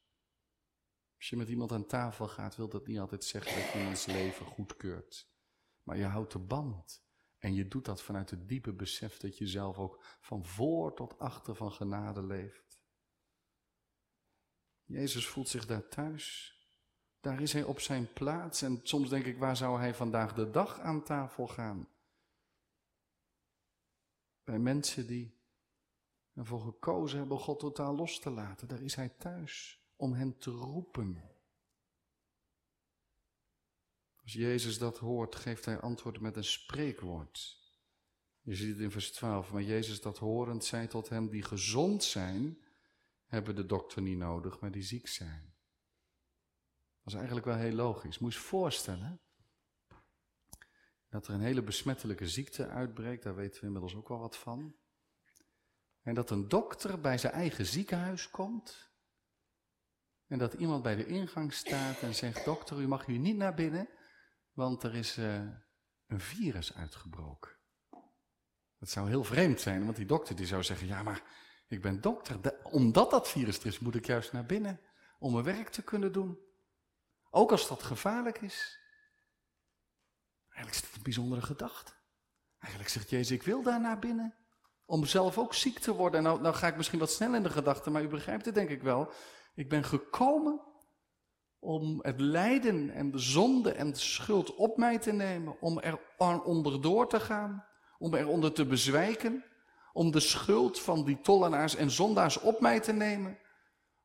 [1.15, 4.05] Als je met iemand aan tafel gaat, wil dat niet altijd zeggen dat je iemands
[4.05, 5.29] leven goedkeurt.
[5.83, 7.03] Maar je houdt de band.
[7.37, 11.19] En je doet dat vanuit het diepe besef dat je zelf ook van voor tot
[11.19, 12.81] achter van genade leeft.
[14.83, 16.55] Jezus voelt zich daar thuis.
[17.21, 20.51] Daar is hij op zijn plaats en soms denk ik, waar zou hij vandaag de
[20.51, 21.87] dag aan tafel gaan?
[24.43, 25.39] Bij mensen die
[26.33, 28.67] en voor gekozen hebben God totaal los te laten.
[28.67, 31.29] Daar is hij thuis om hen te roepen.
[34.21, 37.59] Als Jezus dat hoort, geeft hij antwoord met een spreekwoord.
[38.41, 39.51] Je ziet het in vers 12.
[39.51, 42.57] Maar Jezus dat horend zei tot hen die gezond zijn,
[43.25, 45.50] hebben de dokter niet nodig, maar die ziek zijn.
[47.03, 48.19] Dat is eigenlijk wel heel logisch.
[48.19, 49.21] Moet je voorstellen
[51.09, 54.75] dat er een hele besmettelijke ziekte uitbreekt, daar weten we inmiddels ook wel wat van.
[56.01, 58.91] En dat een dokter bij zijn eigen ziekenhuis komt.
[60.27, 63.53] En dat iemand bij de ingang staat en zegt: Dokter, u mag hier niet naar
[63.53, 63.89] binnen,
[64.51, 65.35] want er is uh,
[66.07, 67.51] een virus uitgebroken.
[68.77, 71.23] Dat zou heel vreemd zijn, want die dokter die zou zeggen: Ja, maar
[71.67, 72.63] ik ben dokter.
[72.63, 74.79] omdat dat virus er is, moet ik juist naar binnen
[75.19, 76.39] om mijn werk te kunnen doen.
[77.33, 78.79] Ook als dat gevaarlijk is.
[80.49, 81.91] Eigenlijk is het een bijzondere gedachte.
[82.59, 84.35] Eigenlijk zegt Jezus: Ik wil daar naar binnen.
[84.85, 86.23] Om zelf ook ziek te worden.
[86.23, 88.69] Nou, nou ga ik misschien wat snel in de gedachte, maar u begrijpt het denk
[88.69, 89.11] ik wel.
[89.55, 90.61] Ik ben gekomen
[91.59, 95.61] om het lijden en de zonde en de schuld op mij te nemen.
[95.61, 95.99] Om er
[96.43, 97.65] onderdoor te gaan.
[97.97, 99.43] Om eronder te bezwijken.
[99.93, 103.37] Om de schuld van die tollenaars en zondaars op mij te nemen.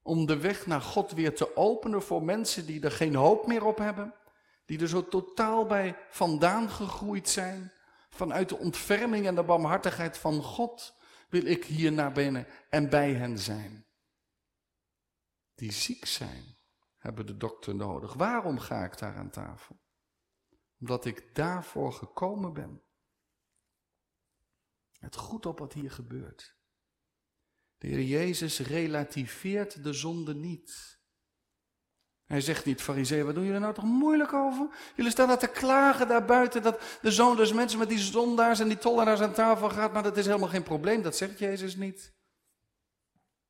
[0.07, 3.65] Om de weg naar God weer te openen voor mensen die er geen hoop meer
[3.65, 4.15] op hebben.
[4.65, 7.73] Die er zo totaal bij vandaan gegroeid zijn.
[8.11, 10.97] Vanuit de ontferming en de barmhartigheid van God
[11.29, 13.87] wil ik hier naar binnen en bij hen zijn.
[15.55, 16.59] Die ziek zijn,
[16.99, 18.13] hebben de dokter nodig.
[18.15, 19.81] Waarom ga ik daar aan tafel?
[20.81, 22.83] Omdat ik daarvoor gekomen ben.
[24.99, 26.56] Het goed op wat hier gebeurt.
[27.79, 30.99] De Heer Jezus relativeert de zonde niet.
[32.25, 34.69] Hij zegt niet, fariseeën, wat doen jullie nou toch moeilijk over?
[34.97, 38.61] Jullie staan daar te klagen daar buiten dat de zoon dus mensen met die zondaars
[38.61, 41.77] en die tollenaars aan tafel gaat, maar dat is helemaal geen probleem, dat zegt Jezus
[41.77, 42.15] niet.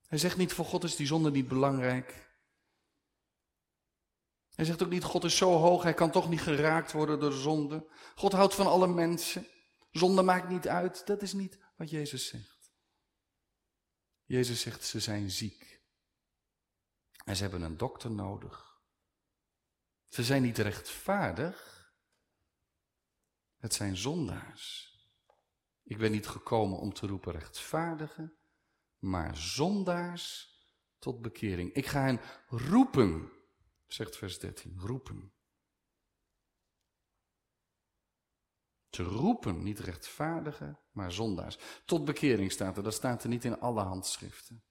[0.07, 2.27] Hij zegt niet, voor God is die zonde niet belangrijk.
[4.55, 7.31] Hij zegt ook niet, God is zo hoog, hij kan toch niet geraakt worden door
[7.31, 7.87] de zonde.
[8.15, 9.47] God houdt van alle mensen.
[9.91, 11.07] Zonde maakt niet uit.
[11.07, 12.56] Dat is niet wat Jezus zegt.
[14.27, 15.81] Jezus zegt, ze zijn ziek.
[17.25, 18.81] En ze hebben een dokter nodig.
[20.05, 21.75] Ze zijn niet rechtvaardig.
[23.57, 24.95] Het zijn zondaars.
[25.83, 28.39] Ik ben niet gekomen om te roepen rechtvaardigen,
[28.99, 30.55] maar zondaars
[30.99, 31.73] tot bekering.
[31.73, 33.33] Ik ga hen roepen,
[33.87, 35.36] zegt vers 13, roepen.
[38.99, 41.59] Roepen, niet rechtvaardigen, maar zondaars.
[41.85, 44.65] Tot bekering staat er, dat staat er niet in alle handschriften.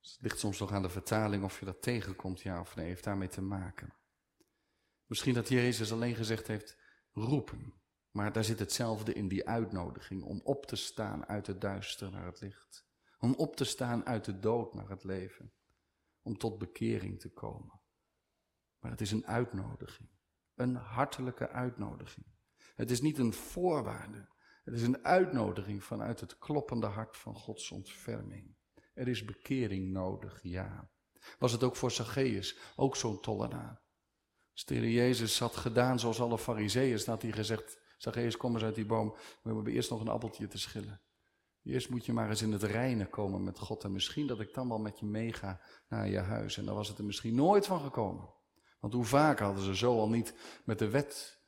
[0.00, 2.86] Dus het ligt soms nog aan de vertaling of je dat tegenkomt, ja of nee,
[2.86, 3.94] heeft daarmee te maken.
[5.06, 6.76] Misschien dat Jezus alleen gezegd heeft,
[7.12, 7.74] roepen.
[8.10, 12.26] Maar daar zit hetzelfde in die uitnodiging om op te staan uit het duister naar
[12.26, 12.86] het licht.
[13.18, 15.52] Om op te staan uit de dood naar het leven.
[16.22, 17.80] Om tot bekering te komen.
[18.78, 20.08] Maar het is een uitnodiging.
[20.54, 22.26] Een hartelijke uitnodiging.
[22.74, 24.28] Het is niet een voorwaarde.
[24.64, 28.54] Het is een uitnodiging vanuit het kloppende hart van Gods ontferming.
[28.94, 30.90] Er is bekering nodig, ja.
[31.38, 33.82] Was het ook voor Zacchaeus, ook zo'n tollenaar.
[34.52, 38.86] Als Jezus had gedaan zoals alle fariseeën, had hij gezegd, Zacchaeus kom eens uit die
[38.86, 41.00] boom, we hebben eerst nog een appeltje te schillen.
[41.62, 44.54] Eerst moet je maar eens in het reinen komen met God en misschien dat ik
[44.54, 46.58] dan wel met je meega naar je huis.
[46.58, 48.28] En dan was het er misschien nooit van gekomen.
[48.80, 50.34] Want hoe vaak hadden ze zo al niet
[50.64, 51.42] met de wet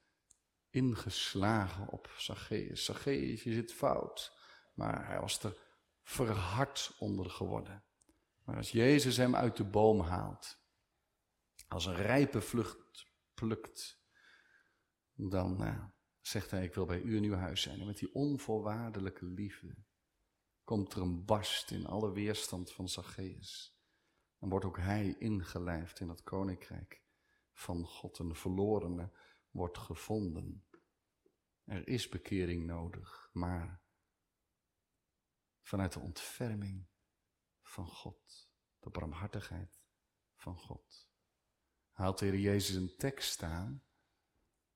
[0.76, 2.84] ingeslagen op Zacchaeus.
[2.84, 4.38] Zacchaeus, je zit fout.
[4.74, 5.58] Maar hij was er
[6.02, 7.84] verhard onder geworden.
[8.44, 10.58] Maar als Jezus hem uit de boom haalt,
[11.68, 14.04] als een rijpe vlucht plukt,
[15.14, 15.84] dan uh,
[16.20, 17.80] zegt hij, ik wil bij u in uw huis zijn.
[17.80, 19.76] En met die onvoorwaardelijke liefde
[20.64, 23.80] komt er een barst in alle weerstand van Zacchaeus.
[24.38, 27.02] En wordt ook hij ingelijfd in het koninkrijk
[27.52, 28.18] van God.
[28.18, 29.10] Een verlorene
[29.50, 30.65] wordt gevonden.
[31.66, 33.82] Er is bekering nodig, maar
[35.62, 36.88] vanuit de ontferming
[37.62, 39.80] van God, de barmhartigheid
[40.34, 41.10] van God.
[41.90, 43.84] Haalt de Heer Jezus een tekst staan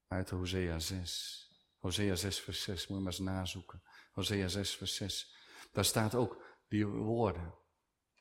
[0.06, 1.48] uit Hosea 6.
[1.78, 3.82] Hosea 6 vers 6, moet je maar eens nazoeken.
[4.12, 5.36] Hosea 6 vers 6.
[5.72, 7.54] Daar staat ook die woorden.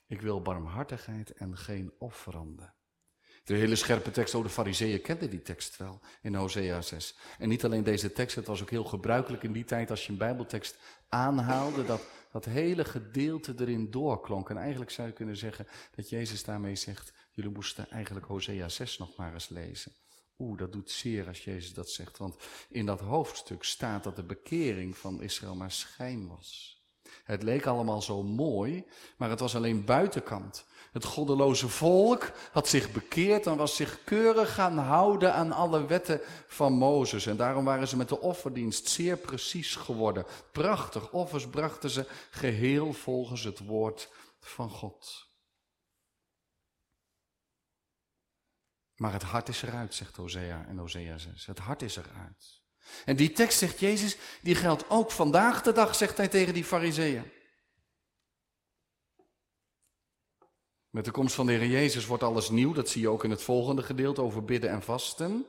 [0.06, 2.76] Ik wil barmhartigheid en geen offeranden.
[3.44, 7.18] De hele scherpe tekst, oh de fariseeën kenden die tekst wel in Hosea 6.
[7.38, 10.12] En niet alleen deze tekst, het was ook heel gebruikelijk in die tijd als je
[10.12, 10.78] een bijbeltekst
[11.10, 14.50] aanhaalde, dat dat hele gedeelte erin doorklonk.
[14.50, 18.98] En eigenlijk zou je kunnen zeggen dat Jezus daarmee zegt, jullie moesten eigenlijk Hosea 6
[18.98, 19.92] nog maar eens lezen.
[20.38, 22.36] Oeh, dat doet zeer als Jezus dat zegt, want
[22.70, 26.78] in dat hoofdstuk staat dat de bekering van Israël maar schijn was.
[27.24, 28.86] Het leek allemaal zo mooi,
[29.18, 30.66] maar het was alleen buitenkant.
[30.92, 36.22] Het goddeloze volk had zich bekeerd en was zich keurig gaan houden aan alle wetten
[36.48, 37.26] van Mozes.
[37.26, 40.26] En daarom waren ze met de offerdienst zeer precies geworden.
[40.52, 45.28] Prachtig, offers brachten ze geheel volgens het woord van God.
[48.96, 51.46] Maar het hart is eruit, zegt Hosea en Hosea 6.
[51.46, 52.62] Het hart is eruit.
[53.06, 56.64] En die tekst, zegt Jezus, die geldt ook vandaag de dag, zegt hij tegen die
[56.64, 57.32] fariseeën.
[60.90, 62.74] Met de komst van de Heer Jezus wordt alles nieuw.
[62.74, 65.46] Dat zie je ook in het volgende gedeelte over bidden en vasten.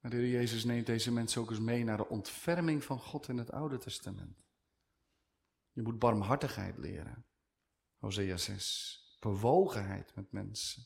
[0.00, 3.28] Maar de Heer Jezus neemt deze mensen ook eens mee naar de ontferming van God
[3.28, 4.44] in het Oude Testament.
[5.72, 7.26] Je moet barmhartigheid leren.
[7.98, 9.16] Hosea 6.
[9.20, 10.82] Bewogenheid met mensen.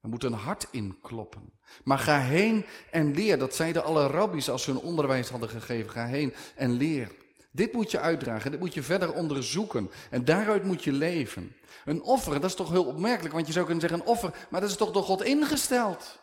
[0.00, 1.58] Er moet een hart inkloppen.
[1.84, 3.38] Maar ga heen en leer.
[3.38, 5.90] Dat zeiden alle rabbies als ze hun onderwijs hadden gegeven.
[5.90, 7.23] Ga heen en leer.
[7.54, 9.90] Dit moet je uitdragen, dit moet je verder onderzoeken.
[10.10, 11.56] En daaruit moet je leven.
[11.84, 14.60] Een offer, dat is toch heel opmerkelijk, want je zou kunnen zeggen een offer, maar
[14.60, 16.18] dat is toch door God ingesteld.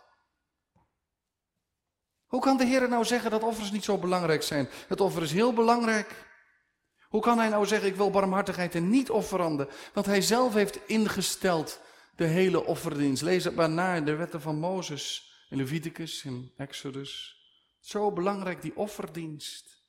[2.26, 4.70] Hoe kan de Heer nou zeggen dat offers niet zo belangrijk zijn?
[4.88, 6.30] Het offer is heel belangrijk.
[7.10, 9.67] Hoe kan hij nou zeggen, ik wil barmhartigheid en niet offeranden?
[9.94, 11.80] Want hij zelf heeft ingesteld
[12.15, 13.24] de hele offerdienst.
[13.24, 17.36] Lees het maar na in de wetten van Mozes, in Leviticus, in Exodus.
[17.80, 19.81] Zo belangrijk, die offerdienst.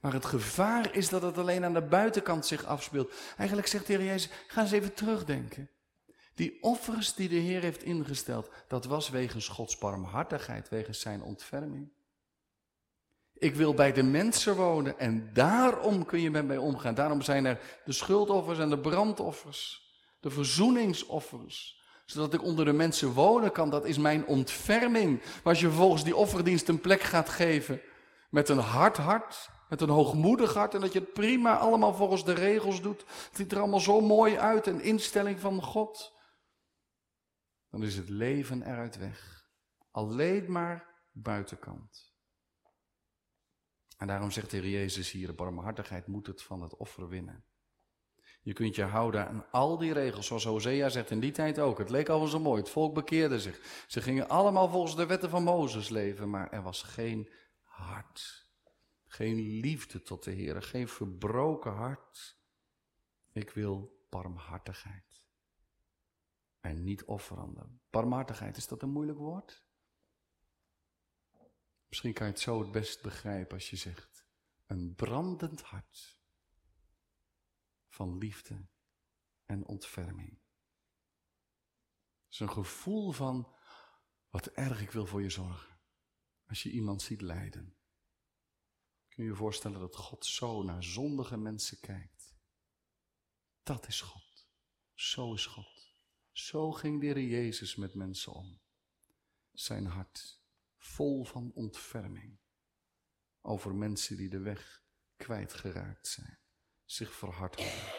[0.00, 3.12] Maar het gevaar is dat het alleen aan de buitenkant zich afspeelt.
[3.36, 5.70] Eigenlijk zegt de Heer Jezus, ga eens even terugdenken.
[6.34, 11.90] Die offers die de Heer heeft ingesteld, dat was wegens Gods barmhartigheid, wegens zijn ontferming.
[13.38, 16.94] Ik wil bij de mensen wonen en daarom kun je met mij omgaan.
[16.94, 21.82] Daarom zijn er de schuldoffers en de brandoffers, de verzoeningsoffers.
[22.04, 25.20] Zodat ik onder de mensen wonen kan, dat is mijn ontferming.
[25.22, 27.80] Maar als je vervolgens die offerdienst een plek gaat geven
[28.30, 32.24] met een hard hart, met een hoogmoedig hart en dat je het prima allemaal volgens
[32.24, 33.00] de regels doet.
[33.00, 36.16] Het ziet er allemaal zo mooi uit, een instelling van God.
[37.70, 39.48] Dan is het leven eruit weg.
[39.90, 42.12] Alleen maar buitenkant.
[43.96, 47.44] En daarom zegt de Heer Jezus hier, de barmhartigheid moet het van het offer winnen.
[48.42, 51.78] Je kunt je houden aan al die regels, zoals Hosea zegt in die tijd ook.
[51.78, 53.84] Het leek al zo mooi, het volk bekeerde zich.
[53.86, 58.47] Ze gingen allemaal volgens de wetten van Mozes leven, maar er was geen hart.
[59.08, 62.38] Geen liefde tot de Heer, geen verbroken hart.
[63.32, 65.26] Ik wil barmhartigheid.
[66.60, 67.80] En niet offeranden.
[67.90, 69.66] Barmhartigheid, is dat een moeilijk woord?
[71.88, 74.26] Misschien kan je het zo het best begrijpen als je zegt:
[74.66, 76.20] een brandend hart
[77.88, 78.66] van liefde
[79.44, 80.30] en ontferming.
[82.24, 83.54] Het is een gevoel van
[84.30, 85.80] wat erg ik wil voor je zorgen.
[86.46, 87.77] Als je iemand ziet lijden.
[89.18, 92.34] Kun je je voorstellen dat God zo naar zondige mensen kijkt?
[93.62, 94.48] Dat is God.
[94.94, 95.92] Zo is God.
[96.32, 98.60] Zo ging de Heer Jezus met mensen om.
[99.52, 100.40] Zijn hart
[100.76, 102.38] vol van ontferming
[103.40, 104.82] over mensen die de weg
[105.16, 106.38] kwijtgeraakt zijn,
[106.84, 107.94] zich verhard hebben.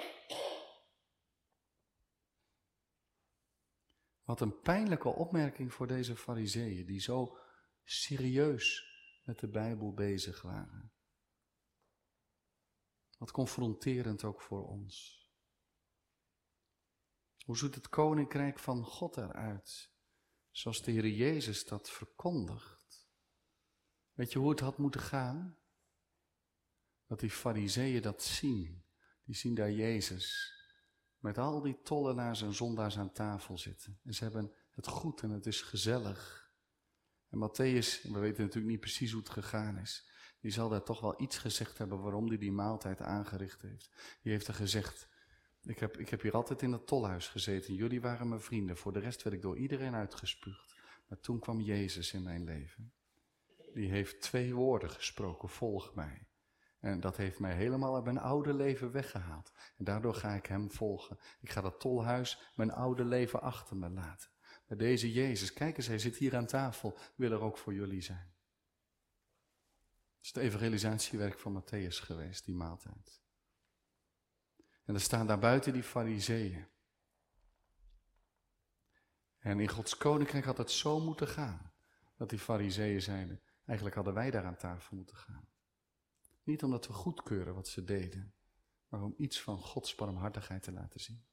[4.24, 7.38] Wat een pijnlijke opmerking voor deze fariseeën die zo
[7.84, 8.84] serieus
[9.24, 10.98] met de Bijbel bezig waren.
[13.20, 15.18] Wat confronterend ook voor ons.
[17.46, 19.92] Hoe ziet het koninkrijk van God eruit?
[20.52, 23.10] Zoals de Heer Jezus dat verkondigt.
[24.14, 25.58] Weet je hoe het had moeten gaan?
[27.06, 28.86] Dat die fariseeën dat zien.
[29.24, 30.54] Die zien daar Jezus
[31.18, 34.00] met al die tollenaars en zondaars aan tafel zitten.
[34.04, 36.52] En ze hebben het goed en het is gezellig.
[37.30, 40.09] En Matthäus, we weten natuurlijk niet precies hoe het gegaan is
[40.42, 43.90] die zal daar toch wel iets gezegd hebben waarom hij die maaltijd aangericht heeft.
[44.22, 45.08] Die heeft er gezegd,
[45.64, 48.94] ik heb, ik heb hier altijd in het tolhuis gezeten, jullie waren mijn vrienden, voor
[48.94, 50.76] de rest werd ik door iedereen uitgespuugd.
[51.08, 52.94] Maar toen kwam Jezus in mijn leven.
[53.74, 56.28] Die heeft twee woorden gesproken, volg mij.
[56.80, 59.54] En dat heeft mij helemaal uit mijn oude leven weggehaald.
[59.78, 61.20] En daardoor ga ik hem volgen.
[61.42, 64.30] Ik ga dat tolhuis, mijn oude leven achter me laten.
[64.68, 68.02] Maar deze Jezus, kijk eens, hij zit hier aan tafel, wil er ook voor jullie
[68.02, 68.29] zijn.
[70.20, 73.22] Het is het evangelisatiewerk van Matthäus geweest, die maaltijd.
[74.86, 76.68] En er staan daar buiten die fariseeën.
[79.40, 81.72] En in Gods koninkrijk had het zo moeten gaan,
[82.18, 85.48] dat die fariseeën zeiden, eigenlijk hadden wij daar aan tafel moeten gaan.
[86.44, 88.34] Niet omdat we goedkeuren wat ze deden,
[88.88, 91.26] maar om iets van Gods barmhartigheid te laten zien.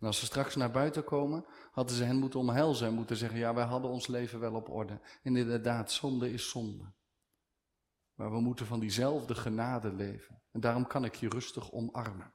[0.00, 3.38] En als ze straks naar buiten komen, hadden ze hen moeten omhelzen en moeten zeggen,
[3.38, 5.00] ja, wij hadden ons leven wel op orde.
[5.22, 6.92] En inderdaad, zonde is zonde.
[8.18, 10.42] Maar we moeten van diezelfde genade leven.
[10.52, 12.34] En daarom kan ik je rustig omarmen.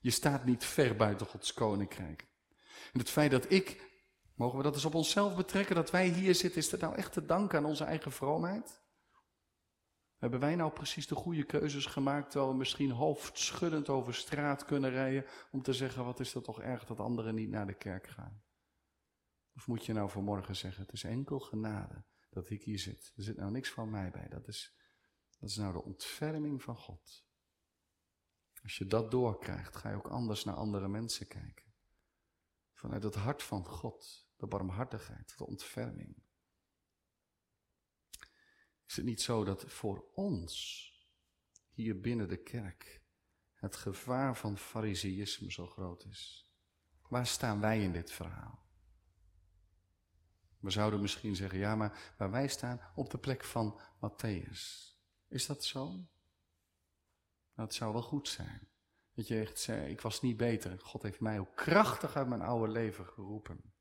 [0.00, 2.28] Je staat niet ver buiten Gods koninkrijk.
[2.92, 3.90] En het feit dat ik,
[4.34, 7.12] mogen we dat eens op onszelf betrekken, dat wij hier zitten, is dat nou echt
[7.12, 8.80] te danken aan onze eigen vroomheid?
[10.16, 14.90] Hebben wij nou precies de goede keuzes gemaakt, terwijl we misschien hoofdschuddend over straat kunnen
[14.90, 18.06] rijden om te zeggen, wat is dat toch erg dat anderen niet naar de kerk
[18.06, 18.42] gaan?
[19.54, 23.12] Of moet je nou vanmorgen zeggen, het is enkel genade dat ik hier zit.
[23.16, 24.28] Er zit nou niks van mij bij.
[24.28, 24.81] Dat is,
[25.42, 27.24] dat is nou de ontferming van God.
[28.62, 31.72] Als je dat doorkrijgt, ga je ook anders naar andere mensen kijken.
[32.72, 36.22] Vanuit het hart van God, de barmhartigheid, de ontferming.
[38.86, 40.86] Is het niet zo dat voor ons,
[41.70, 43.02] hier binnen de kerk,
[43.52, 46.52] het gevaar van fariseïsme zo groot is?
[47.08, 48.66] Waar staan wij in dit verhaal?
[50.58, 54.91] We zouden misschien zeggen, ja, maar waar wij staan op de plek van Matthäus.
[55.32, 55.86] Is dat zo?
[57.54, 58.68] Nou, het zou wel goed zijn.
[59.14, 60.80] Dat je echt ik was niet beter.
[60.80, 63.72] God heeft mij ook krachtig uit mijn oude leven geroepen.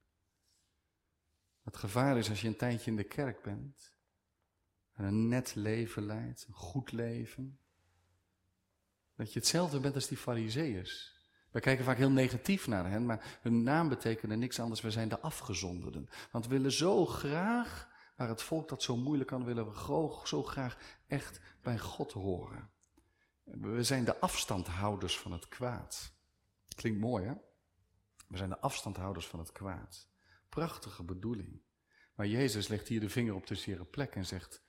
[1.64, 3.94] Het gevaar is als je een tijdje in de kerk bent.
[4.94, 7.60] En een net leven leidt, een goed leven.
[9.16, 11.20] Dat je hetzelfde bent als die fariseeërs.
[11.52, 14.82] We kijken vaak heel negatief naar hen, maar hun naam betekende niks anders.
[14.82, 16.10] We zijn de afgezonderden.
[16.32, 17.91] Want we willen zo graag,
[18.22, 22.72] waar het volk dat zo moeilijk kan, willen we zo graag echt bij God horen.
[23.44, 26.14] We zijn de afstandhouders van het kwaad.
[26.76, 27.34] Klinkt mooi, hè?
[28.28, 30.10] We zijn de afstandhouders van het kwaad.
[30.50, 31.62] Prachtige bedoeling.
[32.16, 34.62] Maar Jezus legt hier de vinger op de zere plek en zegt: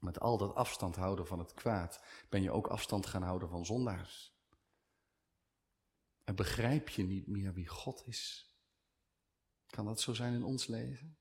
[0.00, 3.66] Met al dat afstand houden van het kwaad ben je ook afstand gaan houden van
[3.66, 4.36] zondaars.
[6.24, 8.52] En begrijp je niet meer wie God is?
[9.66, 11.16] Kan dat zo zijn in ons leven?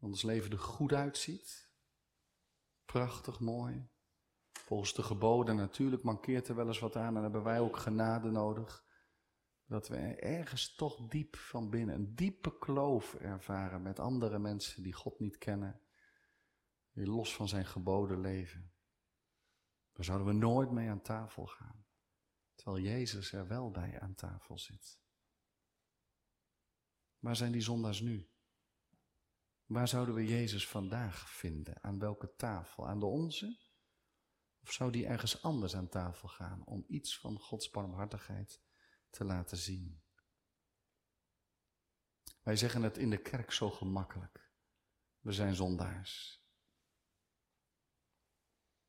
[0.00, 1.70] Ons leven er goed uitziet?
[2.84, 3.88] Prachtig mooi.
[4.52, 8.30] Volgens de geboden, natuurlijk mankeert er wel eens wat aan en hebben wij ook genade
[8.30, 8.86] nodig.
[9.64, 14.92] Dat we ergens toch diep van binnen een diepe kloof ervaren met andere mensen die
[14.92, 15.80] God niet kennen.
[16.92, 18.72] Die los van zijn geboden leven.
[19.92, 21.86] Daar zouden we nooit mee aan tafel gaan.
[22.54, 25.00] Terwijl Jezus er wel bij aan tafel zit.
[27.18, 28.30] Waar zijn die zondaars nu?
[29.68, 31.82] Waar zouden we Jezus vandaag vinden?
[31.82, 32.88] Aan welke tafel?
[32.88, 33.58] Aan de onze?
[34.62, 38.62] Of zou die ergens anders aan tafel gaan om iets van Gods barmhartigheid
[39.10, 40.02] te laten zien?
[42.42, 44.50] Wij zeggen het in de kerk zo gemakkelijk.
[45.20, 46.42] We zijn zondaars.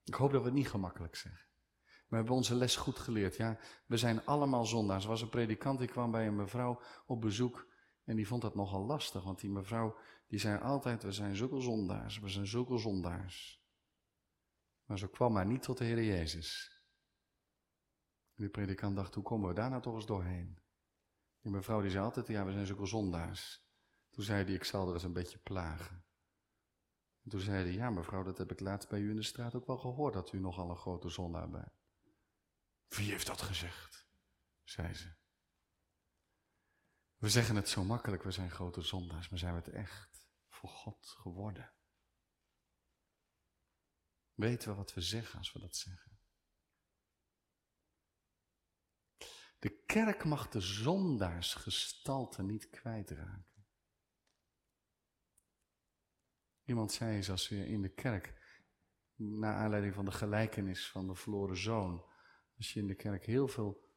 [0.03, 1.47] Ik hoop dat we het niet gemakkelijk zeggen.
[2.07, 3.35] We hebben onze les goed geleerd.
[3.35, 5.03] Ja, we zijn allemaal zondaars.
[5.03, 7.67] Er was een predikant die kwam bij een mevrouw op bezoek
[8.03, 9.23] en die vond dat nogal lastig.
[9.23, 9.97] Want die mevrouw
[10.29, 13.63] die zei altijd, we zijn zulke zondaars, we zijn zulke zondaars.
[14.85, 16.81] Maar zo kwam maar niet tot de Heer Jezus.
[18.35, 20.59] En die predikant dacht, hoe komen we daar nou toch eens doorheen?
[21.41, 23.67] Die mevrouw die zei altijd, ja, we zijn zulke zondaars.
[24.09, 26.05] Toen zei hij, ik zal er eens een beetje plagen.
[27.23, 29.55] En toen zei hij, ja mevrouw, dat heb ik laatst bij u in de straat
[29.55, 31.71] ook wel gehoord, dat u nogal een grote zondaar bent.
[32.87, 34.07] Wie heeft dat gezegd?
[34.63, 35.18] zei ze.
[37.19, 40.69] We zeggen het zo makkelijk, we zijn grote zondaars, maar zijn we het echt voor
[40.69, 41.73] God geworden?
[44.33, 46.19] Weten we wat we zeggen als we dat zeggen?
[49.59, 53.65] De kerk mag de zondaarsgestalte niet kwijtraken.
[56.63, 58.37] Iemand zei eens als we in de kerk,
[59.15, 62.11] naar aanleiding van de gelijkenis van de verloren zoon,
[62.57, 63.88] als je in de kerk heel veel,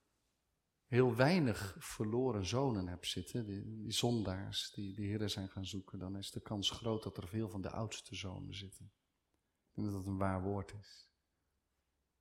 [0.92, 5.98] heel weinig verloren zonen hebt zitten, die, die zondaars die de Heer zijn gaan zoeken,
[5.98, 8.92] dan is de kans groot dat er veel van de oudste zonen zitten.
[9.74, 11.10] En dat het een waar woord is.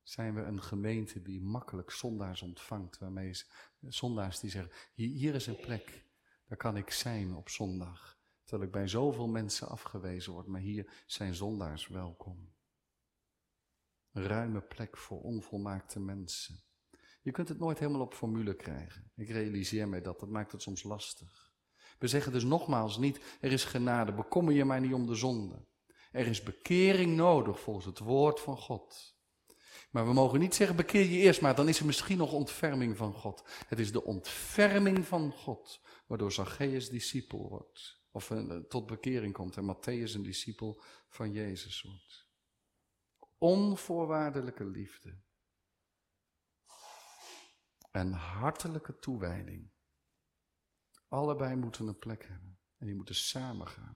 [0.02, 3.34] Zijn we een gemeente die makkelijk zondaars ontvangt, waarmee
[3.80, 6.06] zondaars die zeggen, hier, hier is een plek,
[6.48, 8.20] daar kan ik zijn op zondag.
[8.44, 12.54] Terwijl ik bij zoveel mensen afgewezen word, maar hier zijn zondaars welkom.
[14.12, 16.71] Een ruime plek voor onvolmaakte mensen.
[17.22, 19.12] Je kunt het nooit helemaal op formule krijgen.
[19.16, 21.54] Ik realiseer mij dat, dat maakt het soms lastig.
[22.00, 25.66] We zeggen dus nogmaals niet, er is genade, bekommer je maar niet om de zonde.
[26.12, 29.16] Er is bekering nodig volgens het woord van God.
[29.92, 32.98] Maar we mogen niet zeggen, bekeer je eerst maar, dan is er misschien nog ontferming
[32.98, 33.44] van God.
[33.68, 38.02] Het is de ontferming van God, waardoor Zacchaeus discipel wordt.
[38.12, 42.30] Of uh, tot bekering komt en Matthäus een discipel van Jezus wordt.
[43.38, 45.20] Onvoorwaardelijke liefde.
[47.92, 49.72] En hartelijke toewijding.
[51.08, 52.60] Allebei moeten een plek hebben.
[52.78, 53.94] En die moeten samengaan.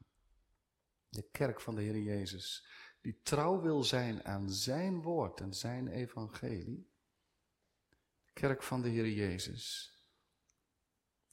[1.10, 2.68] De kerk van de Heer Jezus
[3.06, 6.91] die trouw wil zijn aan zijn woord en zijn evangelie,
[8.24, 9.96] de kerk van de Heer Jezus,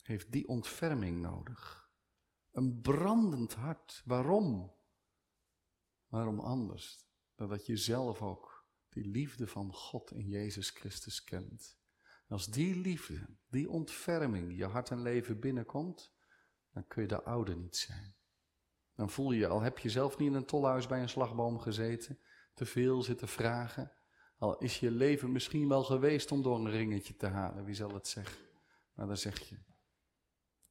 [0.03, 1.91] heeft die ontferming nodig.
[2.51, 4.03] Een brandend hart.
[4.05, 4.75] Waarom?
[6.07, 7.07] Waarom anders?
[7.35, 11.79] Dan dat je zelf ook die liefde van God in Jezus Christus kent.
[12.33, 16.12] Als die liefde, die ontferming je hart en leven binnenkomt,
[16.72, 18.14] dan kun je de oude niet zijn.
[18.95, 22.18] Dan voel je, al heb je zelf niet in een tolhuis bij een slagboom gezeten,
[22.55, 23.93] te veel zitten vragen,
[24.39, 27.95] al is je leven misschien wel geweest om door een ringetje te halen, wie zal
[27.95, 28.47] het zeggen?
[28.93, 29.59] Maar dan zeg je,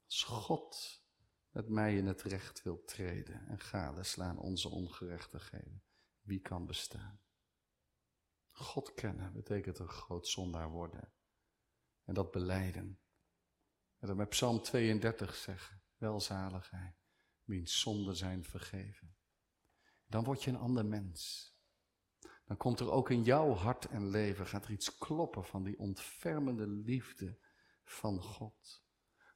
[0.05, 1.01] als God
[1.49, 5.83] met mij in het recht wil treden en gadeslaan onze ongerechtigheden,
[6.21, 7.19] wie kan bestaan?
[8.51, 11.11] God kennen betekent een groot zondaar worden.
[12.11, 12.99] En dat beleiden.
[13.99, 16.95] En dat met Psalm 32 zeggen, welzaligheid
[17.43, 19.15] wiens zonden zijn vergeven.
[20.05, 21.51] Dan word je een ander mens.
[22.45, 25.79] Dan komt er ook in jouw hart en leven, gaat er iets kloppen van die
[25.79, 27.39] ontfermende liefde
[27.83, 28.83] van God.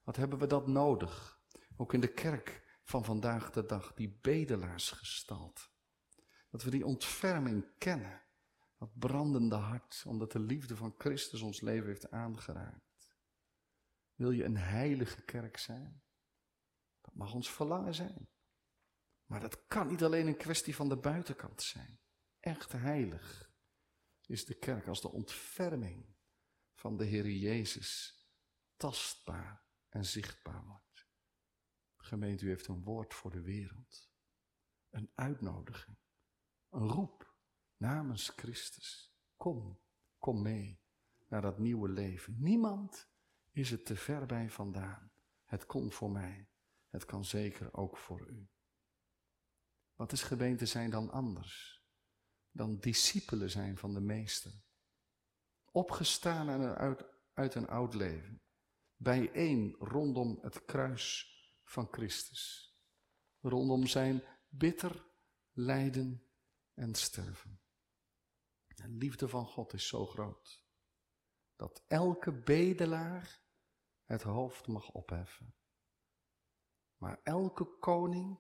[0.04, 1.42] Wat hebben we dat nodig?
[1.76, 5.70] Ook in de kerk van vandaag de dag, die bedelaarsgestalt.
[6.50, 8.25] Dat we die ontferming kennen.
[8.78, 13.16] Dat brandende hart, omdat de liefde van Christus ons leven heeft aangeraakt.
[14.14, 16.04] Wil je een heilige kerk zijn?
[17.02, 18.30] Dat mag ons verlangen zijn.
[19.26, 22.00] Maar dat kan niet alleen een kwestie van de buitenkant zijn.
[22.40, 23.54] Echt heilig
[24.26, 26.16] is de kerk als de ontferming
[26.74, 28.20] van de Heer Jezus
[28.76, 31.08] tastbaar en zichtbaar wordt.
[31.98, 34.12] Gemeente, u heeft een woord voor de wereld.
[34.90, 35.98] Een uitnodiging.
[36.70, 37.25] Een roep
[37.78, 39.16] namens Christus.
[39.38, 39.80] Kom,
[40.18, 40.80] kom mee
[41.28, 42.36] naar dat nieuwe leven.
[42.40, 43.10] Niemand
[43.52, 45.12] is het te ver bij vandaan.
[45.46, 46.50] Het komt voor mij.
[46.90, 48.50] Het kan zeker ook voor u.
[49.96, 51.84] Wat is gemeente zijn dan anders?
[52.52, 54.52] Dan discipelen zijn van de meester.
[55.72, 58.42] Opgestaan uit, uit een oud leven.
[58.96, 62.74] Bijeen rondom het kruis van Christus.
[63.40, 65.06] Rondom zijn bitter
[65.52, 66.24] lijden
[66.74, 67.60] en sterven.
[68.76, 70.64] De liefde van God is zo groot.
[71.56, 73.44] Dat elke bedelaar
[74.04, 75.56] het hoofd mag opheffen
[76.98, 78.40] maar elke koning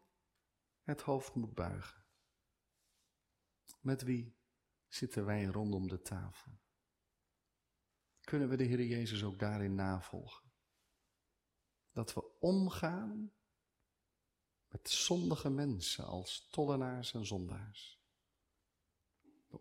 [0.81, 2.05] het hoofd moet buigen.
[3.79, 4.37] Met wie
[4.87, 6.59] zitten wij rondom de tafel?
[8.21, 10.53] Kunnen we de Heer Jezus ook daarin navolgen?
[11.91, 13.33] Dat we omgaan
[14.67, 18.03] met zondige mensen als tollenaars en zondaars.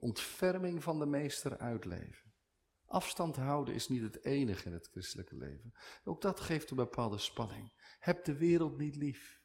[0.01, 2.33] Ontferming van de meester uitleven.
[2.87, 5.75] Afstand houden is niet het enige in het christelijke leven.
[6.05, 7.73] Ook dat geeft een bepaalde spanning.
[7.99, 9.41] Heb de wereld niet lief.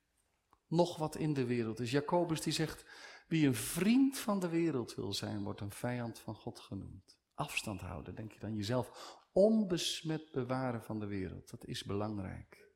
[0.68, 1.92] Nog wat in de wereld is.
[1.92, 2.86] Jacobus die zegt,
[3.28, 7.20] wie een vriend van de wereld wil zijn, wordt een vijand van God genoemd.
[7.34, 9.18] Afstand houden, denk je dan jezelf.
[9.32, 12.68] Onbesmet bewaren van de wereld, dat is belangrijk.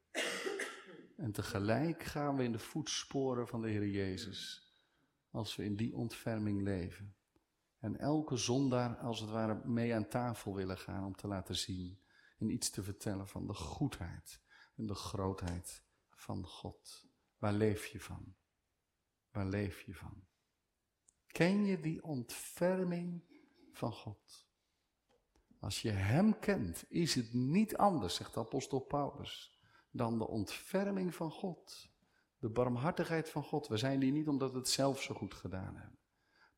[1.17, 4.71] En tegelijk gaan we in de voetsporen van de Heer Jezus,
[5.31, 7.15] als we in die ontferming leven.
[7.83, 11.99] En elke zondaar als het ware mee aan tafel willen gaan om te laten zien
[12.37, 14.41] en iets te vertellen van de goedheid
[14.75, 17.07] en de grootheid van God.
[17.37, 18.35] Waar leef je van?
[19.31, 20.23] Waar leef je van?
[21.27, 23.23] Ken je die ontferming
[23.71, 24.47] van God?
[25.59, 29.59] Als je Hem kent, is het niet anders, zegt apostel Paulus,
[29.91, 31.89] dan de ontferming van God.
[32.37, 33.67] De barmhartigheid van God.
[33.67, 36.01] We zijn hier niet omdat we het zelf zo goed gedaan hebben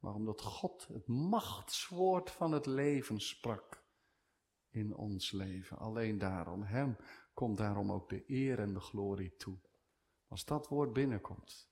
[0.05, 3.83] maar omdat God het machtswoord van het leven sprak
[4.69, 5.77] in ons leven.
[5.77, 6.97] Alleen daarom, Hem
[7.33, 9.57] komt daarom ook de eer en de glorie toe.
[10.27, 11.71] Als dat woord binnenkomt,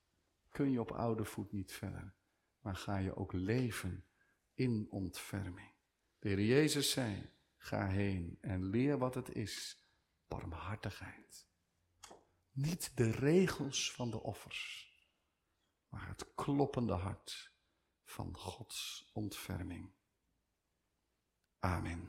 [0.50, 2.16] kun je op oude voet niet verder,
[2.60, 4.06] maar ga je ook leven
[4.54, 5.72] in ontferming.
[6.20, 9.86] De Heer Jezus zei, ga heen en leer wat het is,
[10.28, 11.48] barmhartigheid.
[12.52, 14.92] Niet de regels van de offers,
[15.88, 17.53] maar het kloppende hart
[18.14, 19.92] van Gods ontferming.
[21.60, 22.02] Amen.